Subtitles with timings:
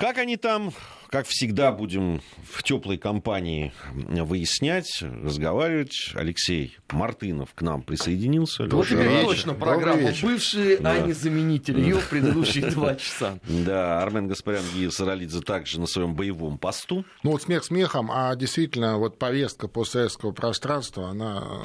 [0.00, 0.72] Как они там,
[1.10, 6.12] как всегда, будем в теплой компании выяснять, разговаривать.
[6.14, 8.64] Алексей Мартынов к нам присоединился.
[8.64, 10.92] Вот теперь точно программа «Бывшие, да.
[10.92, 13.38] а не заменители» ее в предыдущие два часа.
[13.50, 17.04] Да, Армен Гаспарян и Саралидзе также на своем боевом посту.
[17.22, 21.62] Ну вот смех смехом, а действительно вот повестка постсоветского пространства, она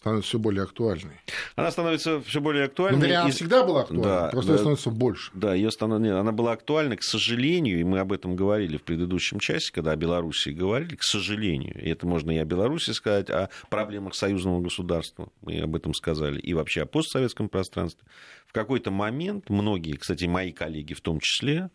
[0.00, 1.20] становится все более актуальной.
[1.56, 3.08] Она становится все более актуальной.
[3.08, 3.32] Ну, она и...
[3.32, 5.30] всегда была актуальной, да, просто да, становится больше.
[5.34, 6.00] Да, ее станов...
[6.00, 9.92] Нет, она была актуальна, к сожалению, и мы об этом говорили в предыдущем часе, когда
[9.92, 11.78] о Беларуси говорили, к сожалению.
[11.82, 16.40] И это можно и о Беларуси сказать, о проблемах союзного государства, мы об этом сказали,
[16.40, 18.06] и вообще о постсоветском пространстве.
[18.46, 21.70] В какой-то момент многие, кстати, мои коллеги в том числе,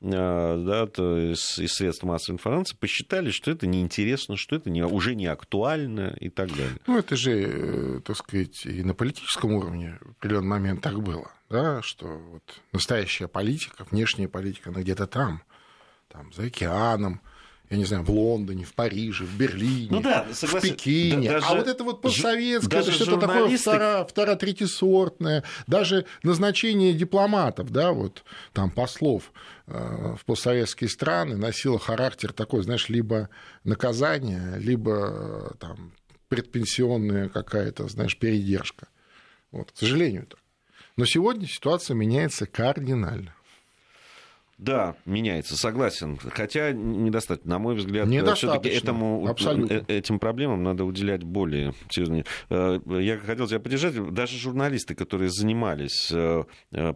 [0.00, 5.16] Э, да, из, из средств массовой информации посчитали, что это неинтересно, что это не, уже
[5.16, 6.78] не актуально и так далее.
[6.86, 11.32] Ну, это же, э, так сказать, и на политическом уровне в определенный момент так было,
[11.50, 15.42] да, что вот настоящая политика, внешняя политика, она где-то там,
[16.08, 17.20] там, за океаном,
[17.70, 21.28] я не знаю, в Лондоне, в Париже, в Берлине, ну, да, в Пекине.
[21.28, 25.44] Да, даже, а вот это вот постсоветское, это что-то такое второ, второ-третисортное.
[25.66, 29.32] Даже назначение дипломатов, да, вот там послов
[29.66, 33.28] э, в постсоветские страны носило характер такой, знаешь, либо
[33.64, 35.92] наказание, либо э, там
[36.28, 38.88] предпенсионная какая-то, знаешь, передержка.
[39.50, 40.40] Вот, к сожалению, так.
[40.96, 43.34] Но сегодня ситуация меняется кардинально.
[44.58, 46.18] Да, меняется, согласен.
[46.18, 47.48] Хотя недостаточно.
[47.48, 49.36] На мой взгляд, все-таки этому,
[49.70, 52.24] э, этим проблемам надо уделять более серьезно.
[52.50, 53.94] Э, я хотел тебя поддержать.
[54.12, 56.42] Даже журналисты, которые занимались э,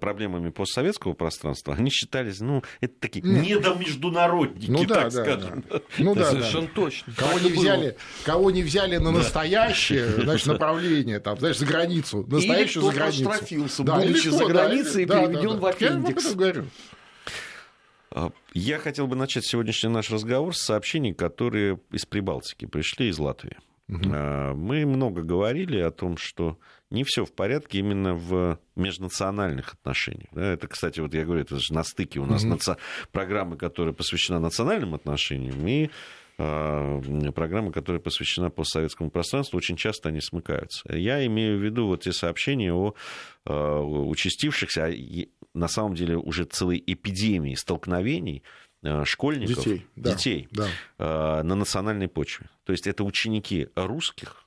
[0.01, 3.61] проблемами постсоветского пространства, они считались, ну, это такие Нет.
[3.61, 5.65] недомеждународники, ну, да, так да, скажем.
[5.71, 5.81] Да.
[5.99, 6.73] Ну да, совершенно да.
[6.75, 7.13] точно.
[7.17, 12.27] Кого не, взяли, кого не взяли на настоящее значит, направление, там, знаешь, за границу.
[12.27, 13.31] Настоящую за границу.
[13.31, 16.25] оштрафился, да, будучи за границей, и переведен в аппендикс.
[16.25, 16.65] Я об этом говорю.
[18.15, 23.19] А, я хотел бы начать сегодняшний наш разговор с сообщений, которые из Прибалтики пришли из
[23.19, 23.57] Латвии.
[23.89, 24.09] Угу.
[24.09, 26.59] Мы много говорили о том, что
[26.91, 30.33] не все в порядке именно в межнациональных отношениях.
[30.35, 32.53] Это, кстати, вот я говорю, это же на стыке у нас угу.
[32.53, 32.77] наци...
[33.11, 35.91] программы, которая посвящена национальным отношениям, и
[37.35, 40.83] программа, которая посвящена постсоветскому пространству, очень часто они смыкаются.
[40.95, 42.95] Я имею в виду вот те сообщения о
[43.45, 44.93] э, участившихся,
[45.55, 48.43] на самом деле уже целой эпидемии столкновений
[48.83, 51.43] э, школьников, детей, да, детей да.
[51.43, 52.49] На национальной почве.
[52.65, 54.47] То есть это ученики русских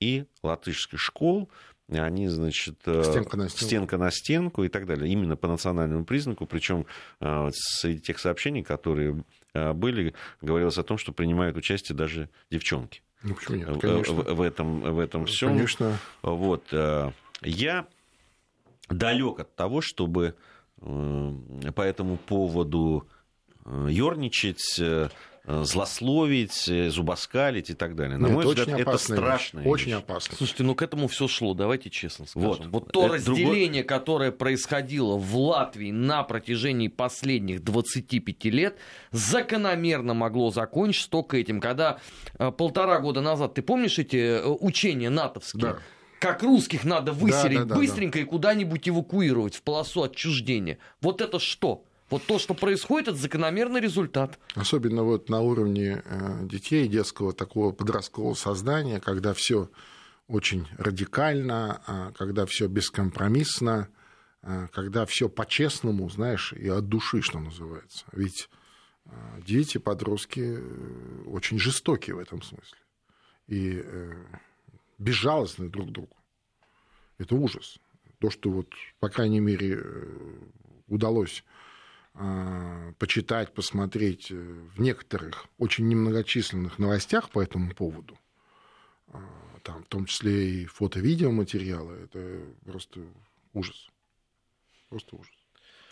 [0.00, 1.50] и латышских школ,
[1.88, 3.66] они, значит, э, стенка на, стенку.
[3.66, 6.86] стенка на стенку и так далее, именно по национальному признаку, причем
[7.20, 9.24] среди тех сообщений, которые
[9.54, 13.02] были, говорилось о том, что принимают участие даже девчонки.
[13.22, 13.80] Ну, почему нет?
[13.80, 14.14] Конечно.
[14.14, 15.50] В, в этом, в этом всем.
[15.50, 15.98] Конечно.
[16.22, 16.72] Вот.
[17.42, 17.86] Я
[18.88, 20.34] далек от того, чтобы
[20.80, 21.32] э,
[21.74, 23.08] по этому поводу
[23.64, 25.08] э, ерничать, э,
[25.46, 28.16] злословить, зубоскалить и так далее.
[28.16, 29.62] На Нет, мой взгляд, это страшно.
[29.64, 30.36] Очень опасно.
[30.36, 32.48] Слушайте, ну к этому все шло, давайте честно скажем.
[32.48, 33.98] Вот, вот то это разделение, другой...
[33.98, 38.76] которое происходило в Латвии на протяжении последних 25 лет,
[39.10, 41.60] закономерно могло закончиться только этим.
[41.60, 41.98] Когда
[42.56, 45.62] полтора года назад, ты помнишь эти учения натовские?
[45.62, 45.78] Да
[46.22, 48.22] как русских надо выселить да, да, быстренько да.
[48.22, 50.78] и куда-нибудь эвакуировать в полосу отчуждения.
[51.00, 51.84] Вот это что?
[52.12, 54.38] Вот то, что происходит, это закономерный результат.
[54.54, 59.70] Особенно вот на уровне э, детей, детского такого подросткового создания, когда все
[60.28, 63.88] очень радикально, а, когда все бескомпромиссно,
[64.42, 68.04] а, когда все по-честному, знаешь, и от души, что называется.
[68.12, 68.50] Ведь
[69.06, 72.78] а, дети, подростки э, очень жестоки в этом смысле.
[73.46, 74.12] И э,
[74.98, 76.16] безжалостны друг к другу.
[77.16, 77.78] Это ужас.
[78.18, 78.68] То, что вот,
[79.00, 79.82] по крайней мере,
[80.88, 81.42] удалось
[82.98, 88.18] почитать, посмотреть э, в некоторых очень немногочисленных новостях по этому поводу,
[89.08, 89.18] а,
[89.62, 93.00] там, в том числе и фото-видеоматериалы, это просто
[93.54, 93.88] ужас.
[94.88, 95.32] Просто ужас.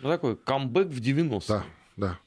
[0.00, 1.40] Ну, такой камбэк в 90-е.
[1.48, 1.64] Да,
[1.96, 2.20] да.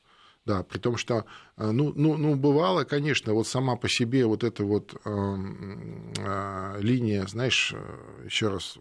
[0.46, 1.26] Да, при том, что,
[1.56, 6.78] э, ну, ну, ну, бывало, конечно, вот сама по себе вот эта вот э, э,
[6.82, 8.78] линия, знаешь, э, еще раз,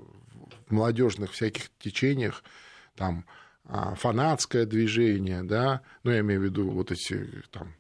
[0.67, 2.43] в молодежных всяких течениях,
[2.97, 3.25] там,
[3.67, 7.75] фанатское движение, да, ну, я имею в виду вот эти, там,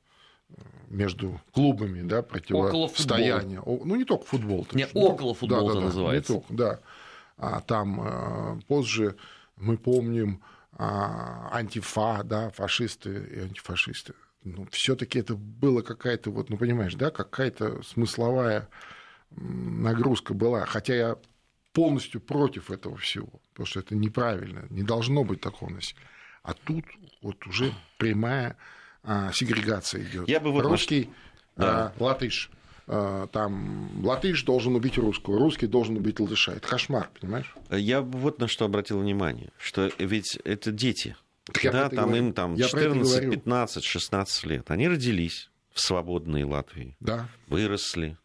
[0.88, 3.62] между клубами, да, противостояние.
[3.64, 4.66] Ну, не только футбол.
[4.72, 6.32] Не, около футбола да, да, да, называется.
[6.32, 6.80] Не только, да.
[7.38, 9.16] А там э, позже
[9.56, 10.42] мы помним
[10.72, 14.14] а, антифа, да, фашисты и антифашисты.
[14.44, 18.68] Ну, все-таки это было какая-то, вот, ну, понимаешь, да, какая-то смысловая
[19.30, 20.66] нагрузка была.
[20.66, 21.16] Хотя я
[21.72, 26.00] полностью против этого всего, потому что это неправильно, не должно быть такого насилия.
[26.42, 26.84] А тут
[27.22, 28.56] вот уже прямая
[29.02, 30.28] а, сегрегация идет.
[30.28, 31.10] Я бы вот Русский,
[31.56, 31.92] да.
[31.96, 32.50] а, латыш.
[32.86, 36.52] А, там латыш должен убить русского, русский должен убить латыша.
[36.52, 37.54] Это кошмар, понимаешь?
[37.70, 41.16] Я вот на что обратил внимание, что ведь это дети.
[41.44, 42.26] Так да, там говорю.
[42.26, 44.70] им там 14, 15, 16 лет.
[44.70, 47.28] Они родились в свободной Латвии, да.
[47.48, 48.16] выросли,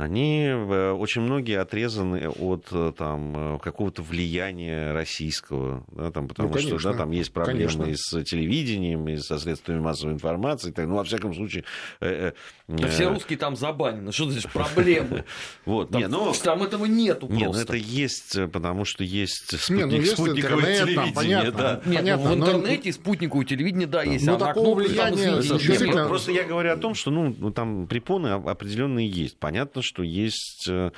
[0.00, 6.48] они э, очень многие отрезаны от э, там, э, какого-то влияния российского, да, там, потому
[6.48, 7.84] ну, конечно, что да, там есть проблемы конечно.
[7.84, 10.70] и с телевидением, и со средствами массовой информации.
[10.70, 11.64] Так, ну, во всяком случае...
[12.00, 12.32] Э, э,
[12.68, 15.24] да все русские там забанены, что здесь проблемы?
[15.66, 17.44] Вот, там, не, ну, там этого нету просто.
[17.44, 21.04] Нет, ну, это есть, потому что есть спутник, не, ну, есть спутниковое интернет, телевидение.
[21.04, 21.80] Там, понятно, да.
[21.84, 22.92] Нет, понятно, ну, в интернете но...
[22.92, 24.24] спутниковое телевидение, да, есть.
[24.24, 26.08] Но а такого влияния...
[26.08, 29.36] Просто я говорю о том, что ну, там препоны определенные есть.
[29.38, 30.68] Понятно, что есть...
[30.68, 30.90] Э,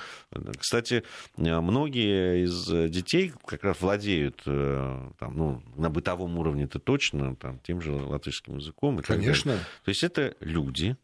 [0.59, 1.03] кстати,
[1.37, 7.59] многие из детей как раз владеют э, там, ну, на бытовом уровне это точно там,
[7.61, 9.01] тем же латышским языком.
[9.01, 9.57] И Конечно.
[9.85, 10.97] То есть это люди,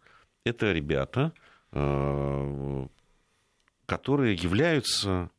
[0.44, 1.32] это ребята,
[1.72, 2.86] э,
[3.86, 5.30] которые являются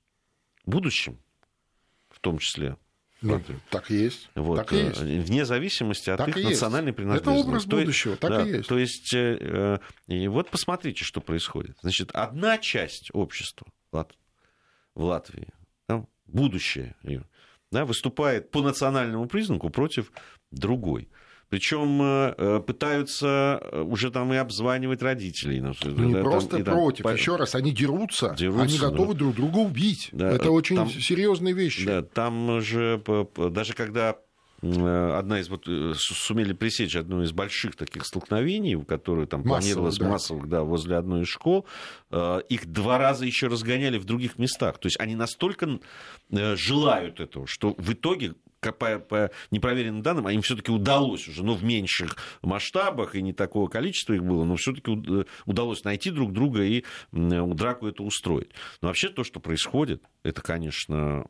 [0.66, 1.18] будущим,
[2.10, 2.78] в том числе
[3.22, 4.30] ну, так и есть.
[4.36, 5.28] Вот, так и э, есть.
[5.28, 7.40] Вне зависимости от так их национальной принадлежности.
[7.40, 8.70] Это образ будущего, так да, и есть.
[8.70, 11.78] То есть, э, и вот посмотрите, что происходит.
[11.82, 14.06] Значит, одна часть общества в
[15.04, 15.50] Латвии,
[15.88, 17.26] да, будущее ее,
[17.72, 20.12] да, выступает по национальному признаку против
[20.52, 21.10] другой.
[21.50, 25.60] Причем э, э, пытаются э, уже там и обзванивать родителей.
[25.60, 25.74] Ну,
[26.06, 27.04] не да, просто там, против.
[27.04, 29.20] Там, Еще раз, они дерутся, дерутся они готовы да.
[29.20, 30.10] друг друга убить.
[30.12, 31.86] Да, Это очень там, серьезные вещи.
[31.86, 33.02] Да, там же
[33.52, 34.18] даже когда
[34.62, 40.08] одна из вот сумели пресечь одну из больших таких столкновений, которые там массовых, планировалось да.
[40.10, 41.66] массовых, да, возле одной из школ,
[42.12, 44.78] их два раза еще разгоняли в других местах.
[44.78, 45.80] То есть они настолько
[46.30, 51.54] желают этого, что в итоге по, по непроверенным данным, а им все-таки удалось уже, ну,
[51.54, 56.34] в меньших масштабах, и не такого количества их было, но все-таки э, удалось найти друг
[56.34, 58.52] друга и драку это устроить.
[58.82, 61.26] Но вообще то, что происходит, это, конечно,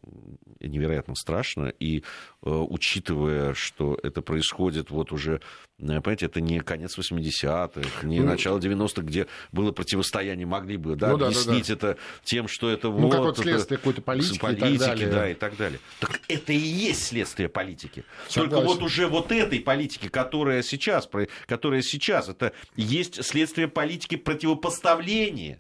[0.59, 5.41] невероятно страшно, и э, учитывая, что это происходит вот уже
[5.81, 10.95] Э, понимаете, это не конец 80-х, не ну, начало 90-х, где было противостояние, могли бы
[10.95, 11.91] да, ну, объяснить да, да, да.
[11.91, 13.11] это тем, что это ну, вот...
[13.11, 15.11] как вот следствие какой-то политики, политики и так далее.
[15.11, 15.79] да, и так далее.
[15.99, 18.06] Так это и есть следствие политики.
[18.27, 18.51] Согласен.
[18.51, 21.10] Только вот уже вот этой политики, которая сейчас,
[21.45, 25.60] которая сейчас, это есть следствие политики противопоставления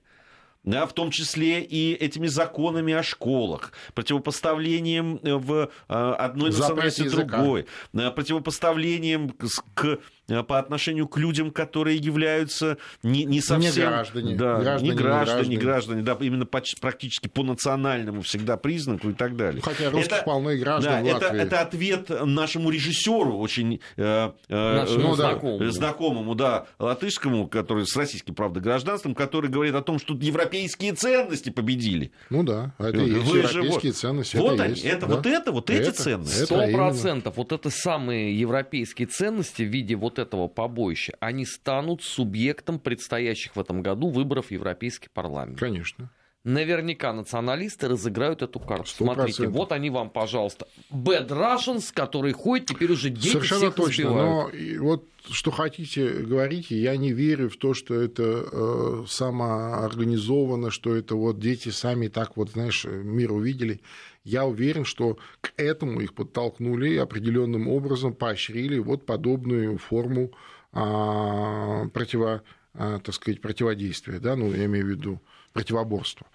[0.63, 7.09] да, в том числе и этими законами о школах, противопоставлением э, в э, одной национальности
[7.09, 9.29] другой, э, противопоставлением
[9.73, 9.99] к
[10.47, 13.73] по отношению к людям, которые являются не, не совсем...
[13.73, 14.35] Не граждане.
[14.35, 19.35] Да, граждане, не граждане, не граждане, да, именно практически по национальному всегда признаку и так
[19.35, 19.61] далее.
[19.61, 25.13] Хотя русских это, полно и граждан да, это, это ответ нашему режиссеру, очень э, нашему
[25.13, 25.71] э, знакомому.
[25.71, 30.93] знакомому, да, латышскому, который с российским, правда, гражданством, который говорит о том, что тут европейские
[30.93, 32.11] ценности победили.
[32.29, 34.37] Ну да, а это и есть Вы европейские же, ценности.
[34.37, 35.15] Вот это они, есть, это, да?
[35.15, 36.43] вот это, вот это, эти ценности.
[36.43, 37.37] Сто процентов.
[37.37, 43.59] Вот это самые европейские ценности в виде вот этого побоища, они станут субъектом предстоящих в
[43.59, 45.57] этом году выборов в Европейский парламент.
[45.57, 46.11] Конечно.
[46.45, 48.85] Наверняка националисты разыграют эту карту.
[48.85, 48.93] 100%.
[48.95, 54.01] Смотрите, вот они вам, пожалуйста, Bad Russians, которые ходят теперь уже дети Совершенно всех точно.
[54.03, 54.53] Избивают.
[54.53, 60.95] Но вот что хотите, говорите, я не верю в то, что это э, самоорганизовано, что
[60.95, 63.81] это вот дети сами так вот, знаешь, мир увидели.
[64.23, 70.31] Я уверен, что к этому их подтолкнули и определенным образом поощрили вот подобную форму
[70.71, 75.21] а, противо, а, так сказать, противодействия, да, ну, я имею в виду
[75.53, 76.27] противоборства.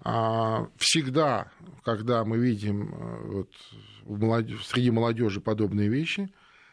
[0.00, 1.52] А, всегда,
[1.84, 3.50] когда мы видим вот,
[4.02, 6.32] в молодежи, среди молодежи подобные вещи,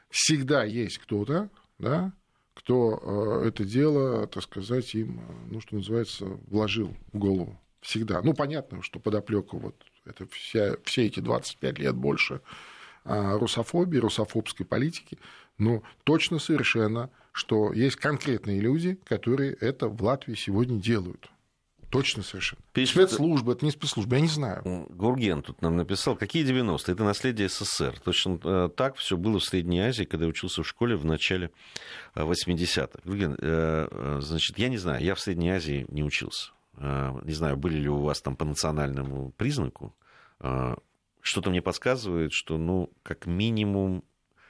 [0.09, 2.13] всегда есть кто-то, да,
[2.53, 7.59] кто это дело, так сказать, им, ну, что называется, вложил в голову.
[7.81, 8.21] Всегда.
[8.21, 12.41] Ну, понятно, что подоплека вот это вся, все эти 25 лет больше
[13.05, 15.17] а, русофобии, русофобской политики,
[15.57, 21.29] но точно совершенно, что есть конкретные люди, которые это в Латвии сегодня делают.
[21.89, 22.59] Точно совершенно.
[22.73, 23.11] Пишет...
[23.11, 24.87] Спецслужбы, это не спецслужбы, я не знаю.
[24.89, 26.91] Гурген тут нам написал, какие 90-е?
[26.91, 27.99] Это наследие СССР.
[28.03, 31.51] Точно э, так все было в Средней Азии, когда я учился в школе в начале
[32.15, 32.99] 80-х.
[33.03, 36.51] Гурген, э, значит, я не знаю, я в Средней Азии не учился.
[36.77, 39.95] Не знаю, были ли у вас там по национальному признаку
[40.39, 40.75] а,
[41.21, 44.03] что-то мне подсказывает, что, ну, как минимум,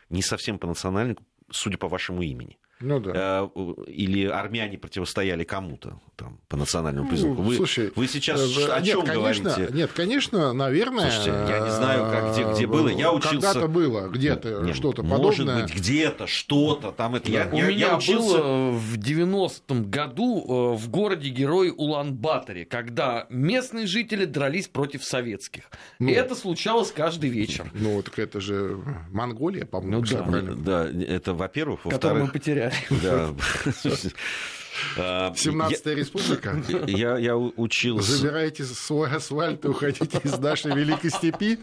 [0.09, 1.19] не совсем по национальному,
[1.51, 2.57] судя по вашему имени.
[2.83, 3.49] Ну, да.
[3.55, 7.41] э, или армяне противостояли кому-то там, по национальному признаку.
[7.41, 9.73] Ну, вы, слушай, вы сейчас э, о нет, чем конечно, говорите?
[9.73, 11.09] Нет, конечно, наверное.
[11.09, 12.89] Слушайте, я не знаю, как, где, где было.
[12.89, 13.35] Я учился...
[13.35, 15.23] Когда-то было где-то что-то подобное.
[15.23, 16.91] Может быть, где-то, что-то.
[16.91, 17.31] Там это...
[17.31, 18.37] я, У я, меня я учился...
[18.37, 25.63] было в 90-м году в городе-герой Улан-Баторе, когда местные жители дрались против советских.
[25.99, 27.69] Ну, И это случалось каждый вечер.
[27.73, 28.77] Ну, так это же
[29.11, 30.83] Монголия, по-моему, ну, да.
[30.83, 31.81] Да, это во-первых.
[31.83, 32.72] Которую мы потеряли.
[32.89, 33.33] Да.
[34.97, 36.61] 17-я республика.
[36.87, 38.11] Я, я учился...
[38.11, 41.57] Забираете свой асфальт и уходите из нашей великой степи.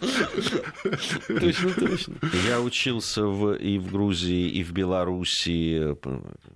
[1.29, 2.15] Точно, точно.
[2.47, 5.97] Я учился в, и в Грузии, и в Белоруссии.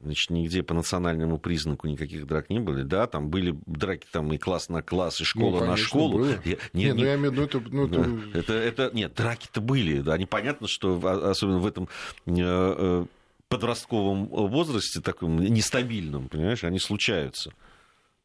[0.03, 2.85] Значит, нигде по национальному признаку никаких драк не было.
[2.85, 6.19] Да, там были драки там и класс на класс, и школа ну, на школу.
[6.19, 6.41] Было.
[6.45, 8.39] Я, не, нет, ну я имею в виду, это, ну, это...
[8.39, 8.91] это, это...
[8.93, 10.01] Нет, драки-то были.
[10.01, 11.89] Да, непонятно, что особенно в этом
[12.27, 13.07] э, э,
[13.49, 17.53] подростковом возрасте, таком нестабильном, понимаешь, они случаются.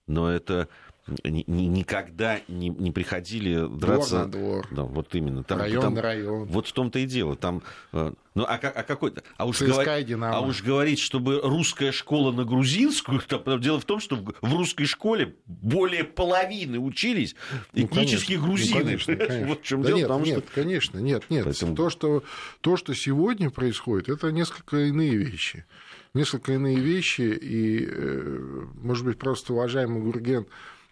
[0.08, 0.68] Но это
[1.24, 4.26] никогда не, не приходили драться.
[4.26, 4.68] Двор на двор.
[4.72, 5.44] Да, вот именно.
[5.44, 6.46] Там, район там, на район.
[6.46, 7.36] Вот в том-то и дело.
[7.36, 7.62] Там,
[7.94, 9.86] э, ну, а, а какой а уж, говор...
[9.88, 14.86] а уж говорить, чтобы русская школа на грузинскую, там, дело в том, что в русской
[14.86, 17.36] школе более половины учились
[17.74, 18.80] ну, этнические ну, грузины.
[18.80, 19.48] Ну, конечно, конечно.
[19.48, 19.98] Вот в чем да дело.
[19.98, 20.54] Нет, потому нет, что...
[20.54, 21.46] конечно, нет, нет.
[21.46, 21.76] Поэтому...
[21.76, 22.24] То, что,
[22.62, 25.66] то, что сегодня происходит, это несколько иные вещи.
[26.14, 30.48] Несколько иные вещи, и, э, может быть, просто уважаемый Гурген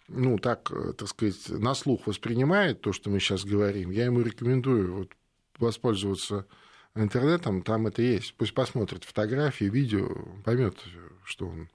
[0.08, 4.20] ну, так, э, так сказать, на слух воспринимает то, что мы сейчас говорим, я ему
[4.20, 5.12] рекомендую вот,
[5.58, 6.46] воспользоваться
[6.94, 8.34] интернетом, там это есть.
[8.36, 10.08] Пусть посмотрит фотографии, видео,
[10.44, 10.78] поймет,
[11.24, 11.68] что он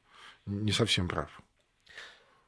[0.46, 1.43] не совсем прав.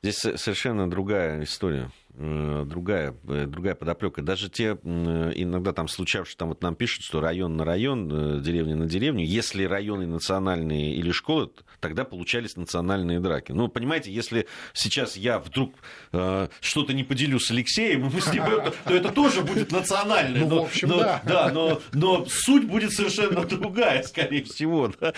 [0.06, 1.90] Здесь совершенно другая история.
[2.14, 4.22] Э, другая, э, другая подоплека.
[4.22, 8.76] Даже те иногда там случавшие, там вот нам пишут, что район на район, э, деревня
[8.76, 13.52] на деревню, если районы национальные или школы, тогда получались национальные драки.
[13.52, 15.74] Ну, понимаете, если сейчас я вдруг
[16.14, 18.44] э, что-то не поделю с Алексеем, мы с ним,
[18.86, 20.42] то это тоже будет национальное.
[20.42, 21.22] Ну, но, в общем, но, да.
[21.26, 24.94] да но, но суть будет совершенно другая, скорее всего.
[25.02, 25.14] Да?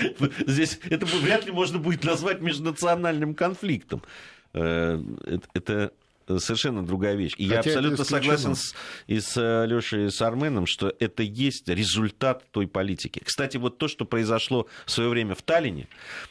[0.48, 4.01] Здесь это вряд ли можно будет назвать межнациональным конфликтом.
[4.57, 5.91] Это
[6.27, 7.34] совершенно другая вещь.
[7.38, 8.75] И Хотя я абсолютно согласен с,
[9.07, 13.22] и с э, Лешей и с Арменом, что это есть результат той политики.
[13.24, 15.88] Кстати, вот то, что произошло в свое время в Таллине,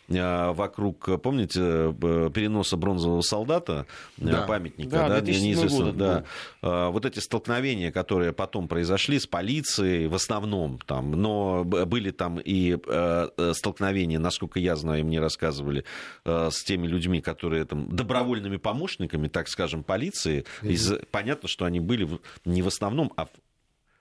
[0.09, 3.87] э, вокруг, помните, э, переноса бронзового солдата,
[4.17, 4.43] да.
[4.43, 6.25] памятника, да, да, неизвестно, да,
[6.63, 12.77] вот эти столкновения, которые потом произошли с полицией в основном, там, но были там и
[13.53, 15.85] столкновения, насколько я знаю, мне рассказывали,
[16.25, 20.69] с теми людьми, которые там добровольными помощниками, так скажем, полиции, mm-hmm.
[20.69, 22.09] из, понятно, что они были
[22.45, 23.29] не в основном, а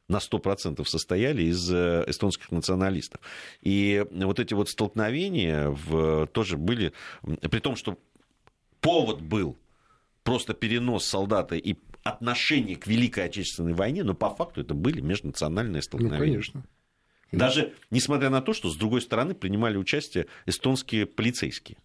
[0.08, 3.22] на 100% состояли из э, эстонских националистов.
[3.62, 7.98] И вот эти вот столкновения в, тоже были, при том, что
[8.82, 9.58] повод был
[10.24, 15.80] просто перенос солдата и отношение к Великой Отечественной войне, но по факту это были межнациональные
[15.80, 16.20] ну, столкновения.
[16.20, 16.66] Ну, конечно.
[17.32, 21.78] Даже несмотря на то, что с другой стороны принимали участие эстонские полицейские.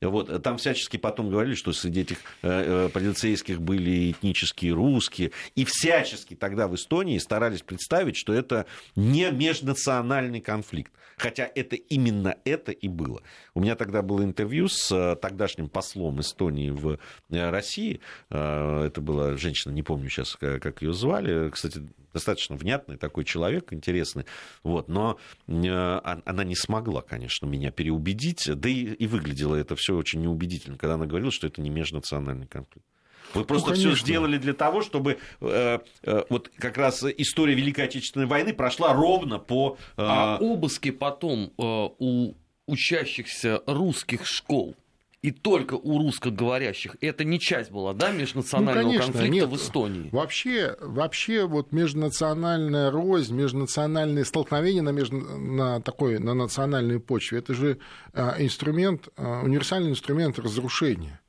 [0.00, 5.32] Вот, там всячески потом говорили, что среди этих э, э, полицейских были этнические русские.
[5.56, 10.92] И всячески тогда в Эстонии старались представить, что это не межнациональный конфликт.
[11.18, 13.22] Хотя это именно это и было.
[13.54, 16.98] У меня тогда было интервью с э, тогдашним послом Эстонии в
[17.30, 18.00] э, России.
[18.30, 21.50] Э, это была женщина, не помню сейчас, как ее звали.
[21.50, 21.82] Кстати,
[22.12, 24.24] достаточно внятный такой человек, интересный.
[24.62, 28.48] Вот, но она не смогла, конечно, меня переубедить.
[28.54, 32.46] Да и, и выглядело это все очень неубедительно, когда она говорила, что это не межнациональный
[32.46, 32.86] конфликт.
[33.34, 37.84] Вы просто ну, все сделали для того, чтобы э, э, вот как раз история Великой
[37.84, 39.76] Отечественной войны прошла ровно по...
[39.96, 40.02] Э...
[40.02, 41.62] А обыски потом э,
[41.98, 42.34] у
[42.66, 44.76] учащихся русских школ
[45.20, 46.96] и только у русскоговорящих.
[47.00, 49.48] Это не часть была, да, межнационального ну, конечно, конфликта нет.
[49.48, 50.08] в Эстонии?
[50.12, 55.10] Вообще, вообще вот межнациональная рознь, межнациональные столкновения на, меж...
[55.10, 57.78] на такой, на национальной почве, это же
[58.12, 61.20] а, инструмент, а, универсальный инструмент разрушения.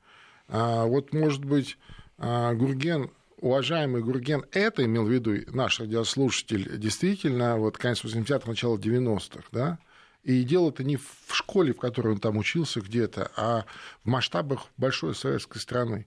[0.50, 1.78] А вот, может быть,
[2.18, 9.44] Гурген уважаемый Гурген это имел в виду наш радиослушатель, действительно, вот конец 80-х, начало 90-х,
[9.52, 9.78] да,
[10.22, 13.64] и дело это не в школе, в которой он там учился где-то, а
[14.04, 16.06] в масштабах большой советской страны.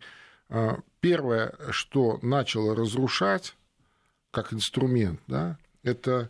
[0.50, 3.55] А, первое, что начало разрушать
[4.29, 6.29] как инструмент, да, это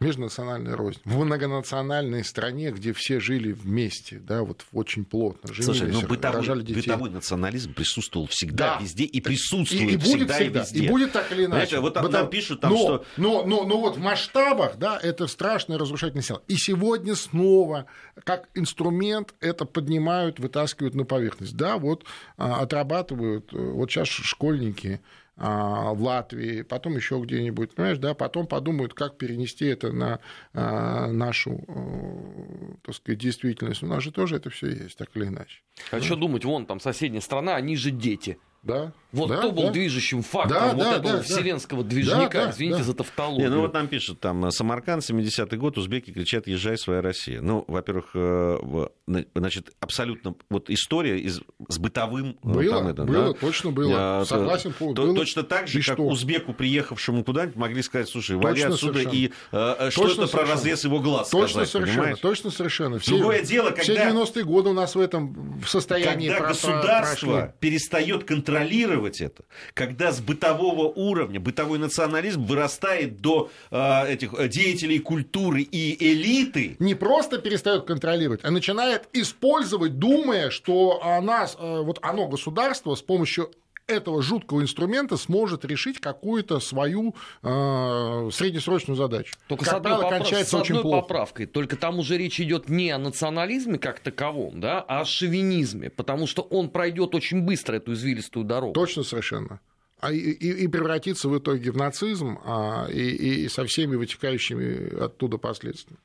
[0.00, 1.00] межнациональная рознь.
[1.04, 6.62] В многонациональной стране, где все жили вместе, да, вот очень плотно, женились, Слушай, ну, бытовой,
[6.62, 6.74] детей.
[6.74, 8.84] бытовой национализм присутствовал всегда, да.
[8.84, 10.84] везде, и присутствует и, и будет всегда, всегда, и везде.
[10.84, 11.50] И будет так или иначе.
[11.50, 12.18] Знаете, вот там, Быто...
[12.18, 13.04] там пишут, там, но, что...
[13.16, 16.42] Но, но, но вот в масштабах, да, это страшное разрушительное сила.
[16.46, 17.86] И сегодня снова,
[18.22, 21.56] как инструмент, это поднимают, вытаскивают на поверхность.
[21.56, 22.04] Да, вот
[22.36, 25.00] а, отрабатывают, э, вот сейчас школьники,
[25.38, 30.18] в Латвии, потом еще где-нибудь, понимаешь, да, потом подумают, как перенести это на
[30.52, 33.82] а, нашу, э, так сказать, действительность.
[33.82, 35.60] У нас же тоже это все есть, так или иначе.
[35.90, 36.02] А да?
[36.02, 38.38] что думать, вон там соседняя страна, они же дети.
[38.62, 38.92] Да.
[39.10, 39.70] Вот да, кто был да.
[39.70, 41.88] движущим фактором да, вот да, этого да, вселенского да.
[41.88, 42.84] движника, да, извините да.
[42.84, 43.48] за тавтологию.
[43.48, 47.40] Не, ну вот нам пишут, там, Самарканд, 70-й год, узбеки кричат, езжай, своя Россия.
[47.40, 48.88] Ну, во-первых, э,
[49.34, 52.36] значит, абсолютно, вот история из, с бытовым...
[52.44, 53.32] Э, было, там, это, было, да?
[53.32, 54.74] точно было, согласен.
[54.78, 55.14] То, было.
[55.14, 56.02] Точно так же, и как что?
[56.02, 59.14] узбеку, приехавшему куда-нибудь, могли сказать, слушай, вали отсюда совершенно.
[59.14, 62.18] и э, что-то про разрез его глаз Точно сказать, совершенно, понимаешь?
[62.20, 62.98] точно совершенно.
[62.98, 63.82] Все, Другое дело, когда...
[63.82, 66.28] Все 90-е годы у нас в этом состоянии...
[66.28, 67.52] Когда государство прошли.
[67.58, 69.44] перестает контролировать это, это.
[69.74, 76.76] Когда с бытового уровня, бытовой национализм вырастает до э, этих деятелей культуры и элиты.
[76.78, 83.02] Не просто перестает контролировать, а начинает использовать, думая, что она, э, вот оно, государство, с
[83.02, 83.50] помощью
[83.88, 89.34] этого жуткого инструмента сможет решить какую-то свою э, среднесрочную задачу.
[89.48, 91.00] Только как с одной, правило, кончается с одной плохо.
[91.02, 91.46] поправкой.
[91.46, 96.26] Только там уже речь идет не о национализме как таковом, да, а о шовинизме, потому
[96.26, 98.74] что он пройдет очень быстро эту извилистую дорогу.
[98.74, 99.60] Точно совершенно.
[100.00, 105.02] А и, и, и превратится в итоге в нацизм, а, и, и со всеми вытекающими
[105.02, 105.98] оттуда последствиями.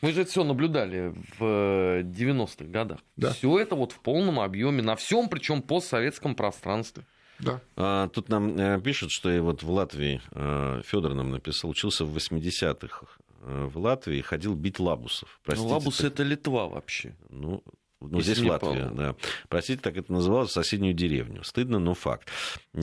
[0.00, 2.98] Мы же это все наблюдали в 90-х э, годах.
[3.16, 3.32] Да.
[3.32, 7.04] Все это вот в полном объеме, на всем, причем постсоветском пространстве.
[7.40, 7.60] Да.
[7.76, 12.04] А, тут нам э, пишут, что и вот в Латвии э, Федор нам написал, учился
[12.04, 13.06] в 80-х
[13.40, 15.28] в Латвии, ходил бить лабусов.
[15.28, 16.12] Ну, Простите, ну, лабусы так...
[16.12, 17.14] это Литва вообще.
[17.30, 17.62] Ну,
[18.00, 19.16] ну, здесь Латвия, да.
[19.48, 21.42] Простите, так это называлось, соседнюю деревню.
[21.42, 22.28] Стыдно, но факт.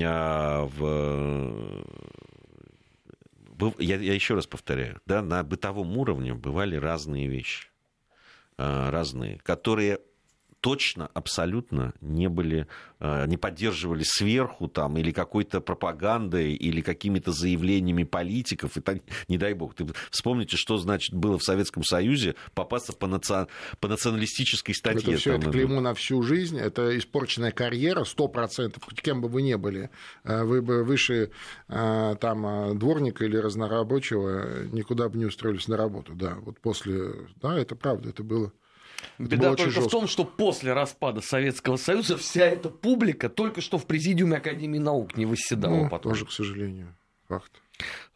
[0.01, 1.85] А в
[3.79, 7.67] я, я еще раз повторяю, да, на бытовом уровне бывали разные вещи,
[8.57, 9.99] а, разные, которые
[10.61, 12.67] точно, абсолютно не были,
[12.99, 18.75] а, не поддерживали сверху там или какой-то пропагандой, или какими-то заявлениями политиков.
[18.75, 18.97] И так,
[19.27, 19.75] не дай бог.
[19.75, 23.47] Ты вспомните, что значит было в Советском Союзе попасться по, наци...
[23.79, 25.13] по националистической статье.
[25.13, 29.43] Это все это клеймо на всю жизнь, это испорченная карьера, сто процентов, кем бы вы
[29.43, 29.91] ни были.
[30.23, 31.31] А, вы бы выше
[31.67, 36.13] а, там дворника или разнорабочего никуда бы не устроились на работу.
[36.15, 37.27] Да, вот после...
[37.41, 38.51] Да, это правда, это было
[39.17, 39.89] Беда только жестко.
[39.89, 44.79] в том, что после распада Советского Союза вся эта публика только что в президиуме Академии
[44.79, 46.11] наук не восседала ну, потом.
[46.11, 46.95] Тоже, к сожалению,
[47.27, 47.51] факт.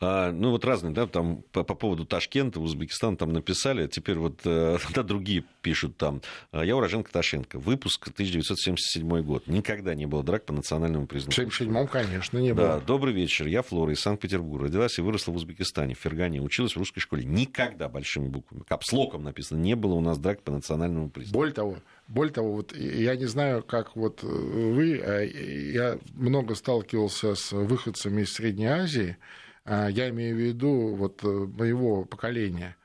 [0.02, 4.42] А, ну, вот разные, да, там по, по поводу Ташкента, Узбекистан там написали, теперь вот
[4.46, 6.22] э, да, другие пишут там.
[6.52, 9.48] «А, я уроженка Ташенко, выпуск 1977 год.
[9.48, 11.34] Никогда не было драк по национальному признаку.
[11.34, 12.68] В 1977 конечно, не было.
[12.68, 14.66] Да, добрый вечер, я Флора из Санкт-Петербурга.
[14.66, 17.26] Родилась и выросла в Узбекистане, в Фергане, училась в русской школе.
[17.26, 21.38] Никогда большими буквами, капслоком написано, не было у нас драк по национальному признаку.
[21.38, 27.36] Более того, более того, вот я не знаю, как вот вы, а я много сталкивался
[27.36, 32.76] с выходцами из Средней Азии, а, я имею в виду вот э, моего поколения,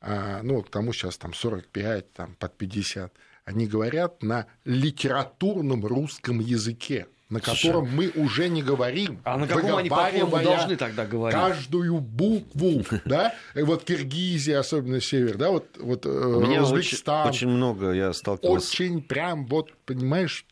[0.00, 3.12] а, ну, тому сейчас там 45, там, под 50,
[3.44, 9.20] они говорят на литературном русском языке на котором Слушай, мы уже не говорим.
[9.22, 11.38] А на каком они, по-моему, должны тогда говорить?
[11.38, 13.34] Каждую букву, да?
[13.54, 17.28] И вот Киргизия, особенно север, да, вот, вот э, Узбекистан.
[17.28, 18.68] Очень, очень много я сталкивался.
[18.68, 20.44] Очень прям, вот, понимаешь,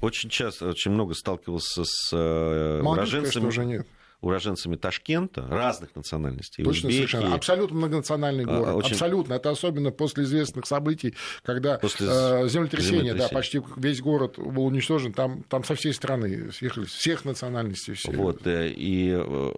[0.00, 3.46] очень часто, очень много сталкивался с э, Молодежь, уроженцами.
[3.46, 3.86] уже нет
[4.22, 6.64] уроженцами Ташкента, разных национальностей.
[6.64, 7.34] Точно, Узбеки, совершенно.
[7.34, 8.74] Абсолютно многонациональный а, город.
[8.76, 8.92] Очень...
[8.92, 9.34] Абсолютно.
[9.34, 15.12] Это особенно после известных событий, когда после э, землетрясение, да, почти весь город был уничтожен.
[15.12, 17.94] Там, там со всей страны съехались, всех национальностей.
[17.94, 18.12] Все.
[18.12, 19.52] Вот, э, и э,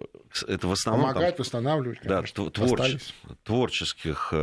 [0.47, 1.09] это в основном...
[1.09, 2.99] Помогать, там, восстанавливать, конечно, Да, творче,
[3.43, 4.33] творческих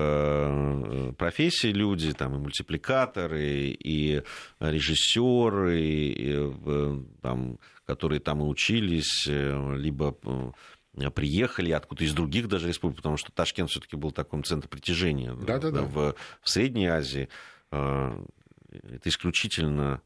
[1.18, 4.22] профессий люди, там и мультипликаторы, и
[4.60, 6.52] режиссеры, и,
[7.20, 13.16] там которые там и учились, э, либо э, приехали откуда-то из других даже республик, потому
[13.16, 15.82] что Ташкент все-таки был таком центром притяжения да, да, да.
[15.82, 17.28] В, в Средней Азии.
[17.70, 18.24] Э,
[18.70, 20.00] это исключительно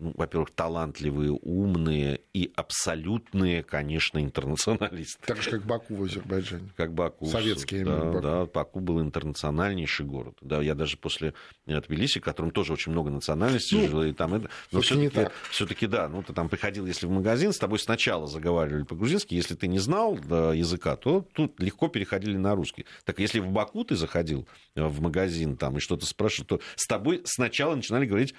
[0.00, 5.26] ну, во-первых, талантливые, умные и абсолютные, конечно, интернационалисты.
[5.26, 6.70] Так же, как Баку в Азербайджане.
[6.76, 7.26] Как Баку.
[7.26, 8.20] Советский, да, Баку.
[8.20, 10.36] Да, Баку был интернациональнейший город.
[10.40, 11.34] Да, я даже после
[11.66, 14.50] Тбилиси, в котором тоже очень много национальностей ну, жило, и там это...
[14.72, 18.84] Но все-таки, все-таки, да, ну, ты там приходил, если в магазин, с тобой сначала заговаривали
[18.84, 22.86] по-грузински, если ты не знал да, языка, то тут легко переходили на русский.
[23.04, 26.86] Так если в Баку ты заходил э, в магазин там и что-то спрашивал, то с
[26.86, 28.34] тобой сначала начинали говорить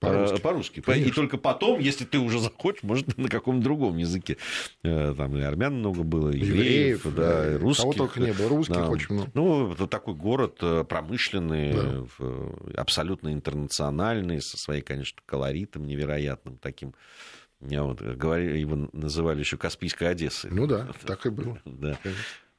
[0.00, 0.40] по-русски.
[0.40, 0.82] По-русски.
[0.96, 4.38] И только потом, если ты уже захочешь, может, на каком-то другом языке.
[4.82, 7.82] Э, там и армян много было, и евреев, евреев да, и русских.
[7.82, 8.88] Кого только не было, русских да.
[8.88, 9.30] очень много.
[9.34, 11.74] Ну, это такой город э, промышленный,
[12.18, 12.80] да.
[12.80, 16.94] абсолютно интернациональный, со своей, конечно, колоритом невероятным таким.
[17.60, 20.50] Вот говорю, его называли еще Каспийской Одессой.
[20.50, 21.60] Ну да, так и было.
[21.66, 21.98] Да.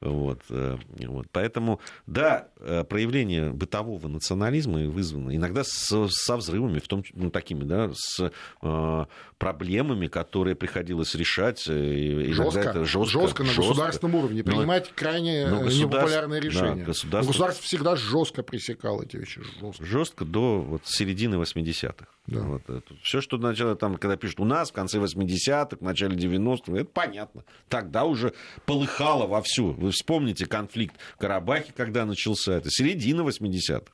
[0.02, 1.26] Вот, э, вот.
[1.30, 7.62] Поэтому, да, э, проявление бытового национализма вызвано иногда с, со взрывами, в том, ну, такими,
[7.62, 9.04] да, с э,
[9.38, 11.66] проблемами, которые приходилось решать.
[11.68, 13.62] И жестко, это жестко, жестко на жестко.
[13.62, 16.80] государственном уровне принимать но, крайне но непопулярные решения.
[16.80, 17.32] Да, государство...
[17.32, 19.40] государство всегда жестко пресекало эти вещи.
[19.60, 22.06] Жестко, жестко до вот, середины 80-х.
[22.26, 22.40] Да.
[22.40, 22.62] Вот,
[23.02, 26.90] все, что начало, там, когда пишут у нас в конце 80-х, в начале 90-х, это
[26.92, 27.44] понятно.
[27.68, 28.32] Тогда уже
[28.64, 29.72] полыхало вовсю.
[29.92, 32.54] Вспомните конфликт в Карабахе, когда начался.
[32.54, 33.92] Это середина 80-х.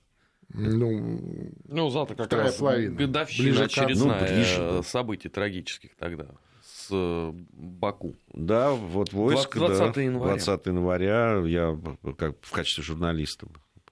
[0.51, 2.95] Ну, ну зато как раз половина.
[2.95, 6.29] годовщина ближе очередная ну, ближе, событий трагических тогда
[6.63, 8.17] с э, Баку.
[8.33, 10.35] Да, вот войск, 20, да, января.
[10.35, 11.79] 20 января я
[12.17, 13.47] как в качестве журналиста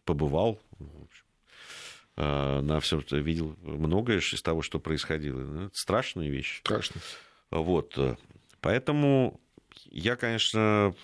[0.05, 0.59] побывал
[2.17, 5.41] э, на все это видел многое из того, что происходило.
[5.41, 6.61] Ну, это страшные вещи.
[6.61, 7.01] Страшно.
[7.51, 7.93] Вот.
[7.99, 8.17] Э,
[8.61, 9.41] поэтому
[9.91, 10.95] я, конечно,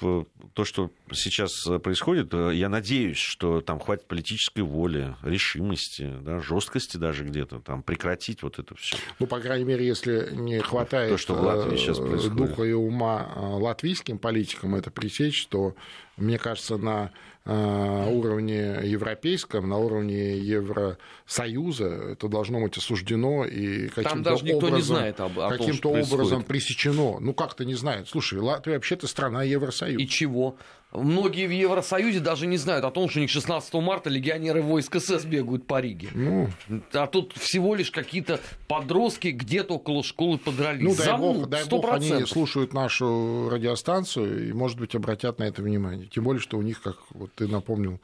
[0.54, 6.96] то, что сейчас происходит, э, я надеюсь, что там хватит политической воли, решимости, да, жесткости
[6.96, 8.96] даже где-то, там прекратить вот это все.
[9.18, 12.36] Ну, по крайней мере, если не хватает то, что в Латвии сейчас э, происходит.
[12.36, 15.74] духа и ума э, латвийским политикам это пресечь, то,
[16.16, 17.12] мне кажется, на
[17.44, 25.12] уровне европейском, на уровне Евросоюза это должно быть осуждено и каким-то образом,
[25.48, 27.18] каким-то образом пресечено.
[27.18, 28.08] Ну, как-то не знают.
[28.08, 30.00] Слушай, Латвия вообще-то страна Евросоюза.
[30.00, 30.56] И чего?
[30.92, 35.00] Многие в Евросоюзе даже не знают о том, что у них 16 марта легионеры войск
[35.00, 36.08] СС бегают по Риге.
[36.12, 36.50] Ну,
[36.92, 40.82] а тут всего лишь какие-то подростки где-то около школы подрались.
[40.82, 45.44] Ну, дай Замут, бог, дай бог, они слушают нашу радиостанцию и, может быть, обратят на
[45.44, 46.08] это внимание.
[46.08, 47.98] Тем более, что у них, как вот ты напомнил,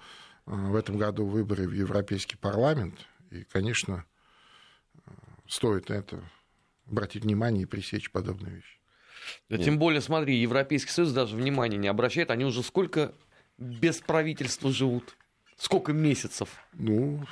[0.46, 2.94] э, в этом году выборы в Европейский парламент.
[3.30, 4.06] И, конечно,
[4.94, 5.10] э,
[5.46, 6.22] стоит на это
[6.90, 8.77] обратить внимание и пресечь подобные вещи.
[9.48, 12.30] Да тем более, смотри, Европейский Союз даже внимания не обращает.
[12.30, 13.12] Они уже сколько
[13.58, 15.16] без правительства живут?
[15.56, 16.50] Сколько месяцев?
[16.74, 17.24] Ну,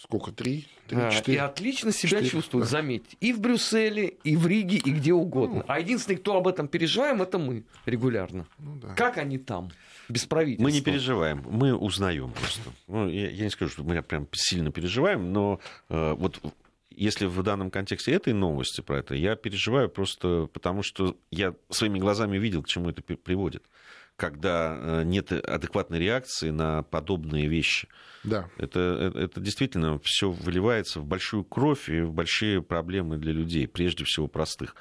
[0.00, 0.30] сколько?
[0.30, 0.68] Три?
[0.86, 1.38] Три а, четыре.
[1.38, 2.70] И отлично себя 4, чувствуют, да.
[2.70, 3.16] заметьте.
[3.20, 5.56] И в Брюсселе, и в Риге, и где угодно.
[5.56, 8.46] Ну, а единственный, кто об этом переживаем, это мы регулярно.
[8.58, 8.94] Ну, да.
[8.94, 9.70] Как они там?
[10.08, 10.64] Без правительства.
[10.64, 12.70] Мы не переживаем, мы узнаем просто.
[12.88, 16.40] Ну, я, я не скажу, что мы прям сильно переживаем, но э, вот
[16.96, 21.98] если в данном контексте этой новости про это, я переживаю просто потому, что я своими
[21.98, 23.64] глазами видел, к чему это приводит.
[24.16, 27.88] Когда э, нет адекватной реакции на подобные вещи.
[28.24, 28.48] Да.
[28.58, 33.66] Это, это, это действительно все выливается в большую кровь и в большие проблемы для людей,
[33.66, 34.76] прежде всего простых.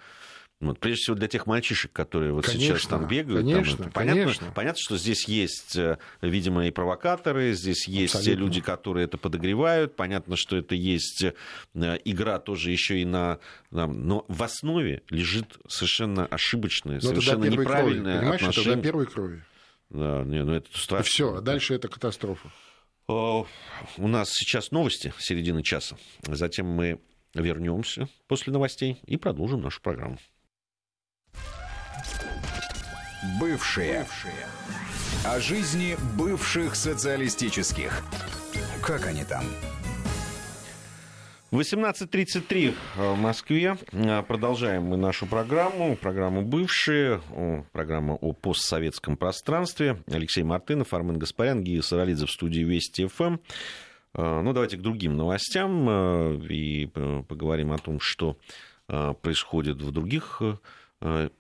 [0.62, 3.48] Вот, прежде всего для тех мальчишек, которые вот конечно, сейчас там бегают.
[3.48, 4.52] Конечно, там, понятно, конечно.
[4.54, 8.36] понятно, что здесь есть, э, видимо, и провокаторы, здесь есть Абсолютно.
[8.36, 9.96] те люди, которые это подогревают.
[9.96, 11.34] Понятно, что это есть э,
[12.06, 13.40] игра тоже еще и на...
[13.72, 18.20] Но в основе лежит совершенно ошибочное, Но совершенно неправильное крови.
[18.20, 18.72] Понимаешь, отношение.
[18.74, 19.44] это до первой крови.
[19.90, 21.06] Да, не, ну это страшно.
[21.10, 22.52] Все, а дальше это катастрофа.
[23.08, 23.46] У
[23.98, 25.98] нас сейчас новости середины часа.
[26.22, 27.02] Затем мы
[27.34, 30.20] вернемся после новостей и продолжим нашу программу.
[33.40, 34.00] Бывшие.
[34.00, 34.48] Бывшие.
[35.26, 38.04] О жизни бывших социалистических.
[38.82, 39.44] Как они там?
[41.52, 43.78] 18.33 в Москве.
[44.28, 45.96] Продолжаем мы нашу программу.
[45.96, 47.22] Программу «Бывшие».
[47.74, 50.02] Программа о постсоветском пространстве.
[50.08, 53.38] Алексей Мартынов, Армен Гаспарян, Гия Саралидзе в студии Вести ФМ.
[54.16, 58.38] Ну, давайте к другим новостям и поговорим о том, что
[58.88, 60.56] происходит в других Э,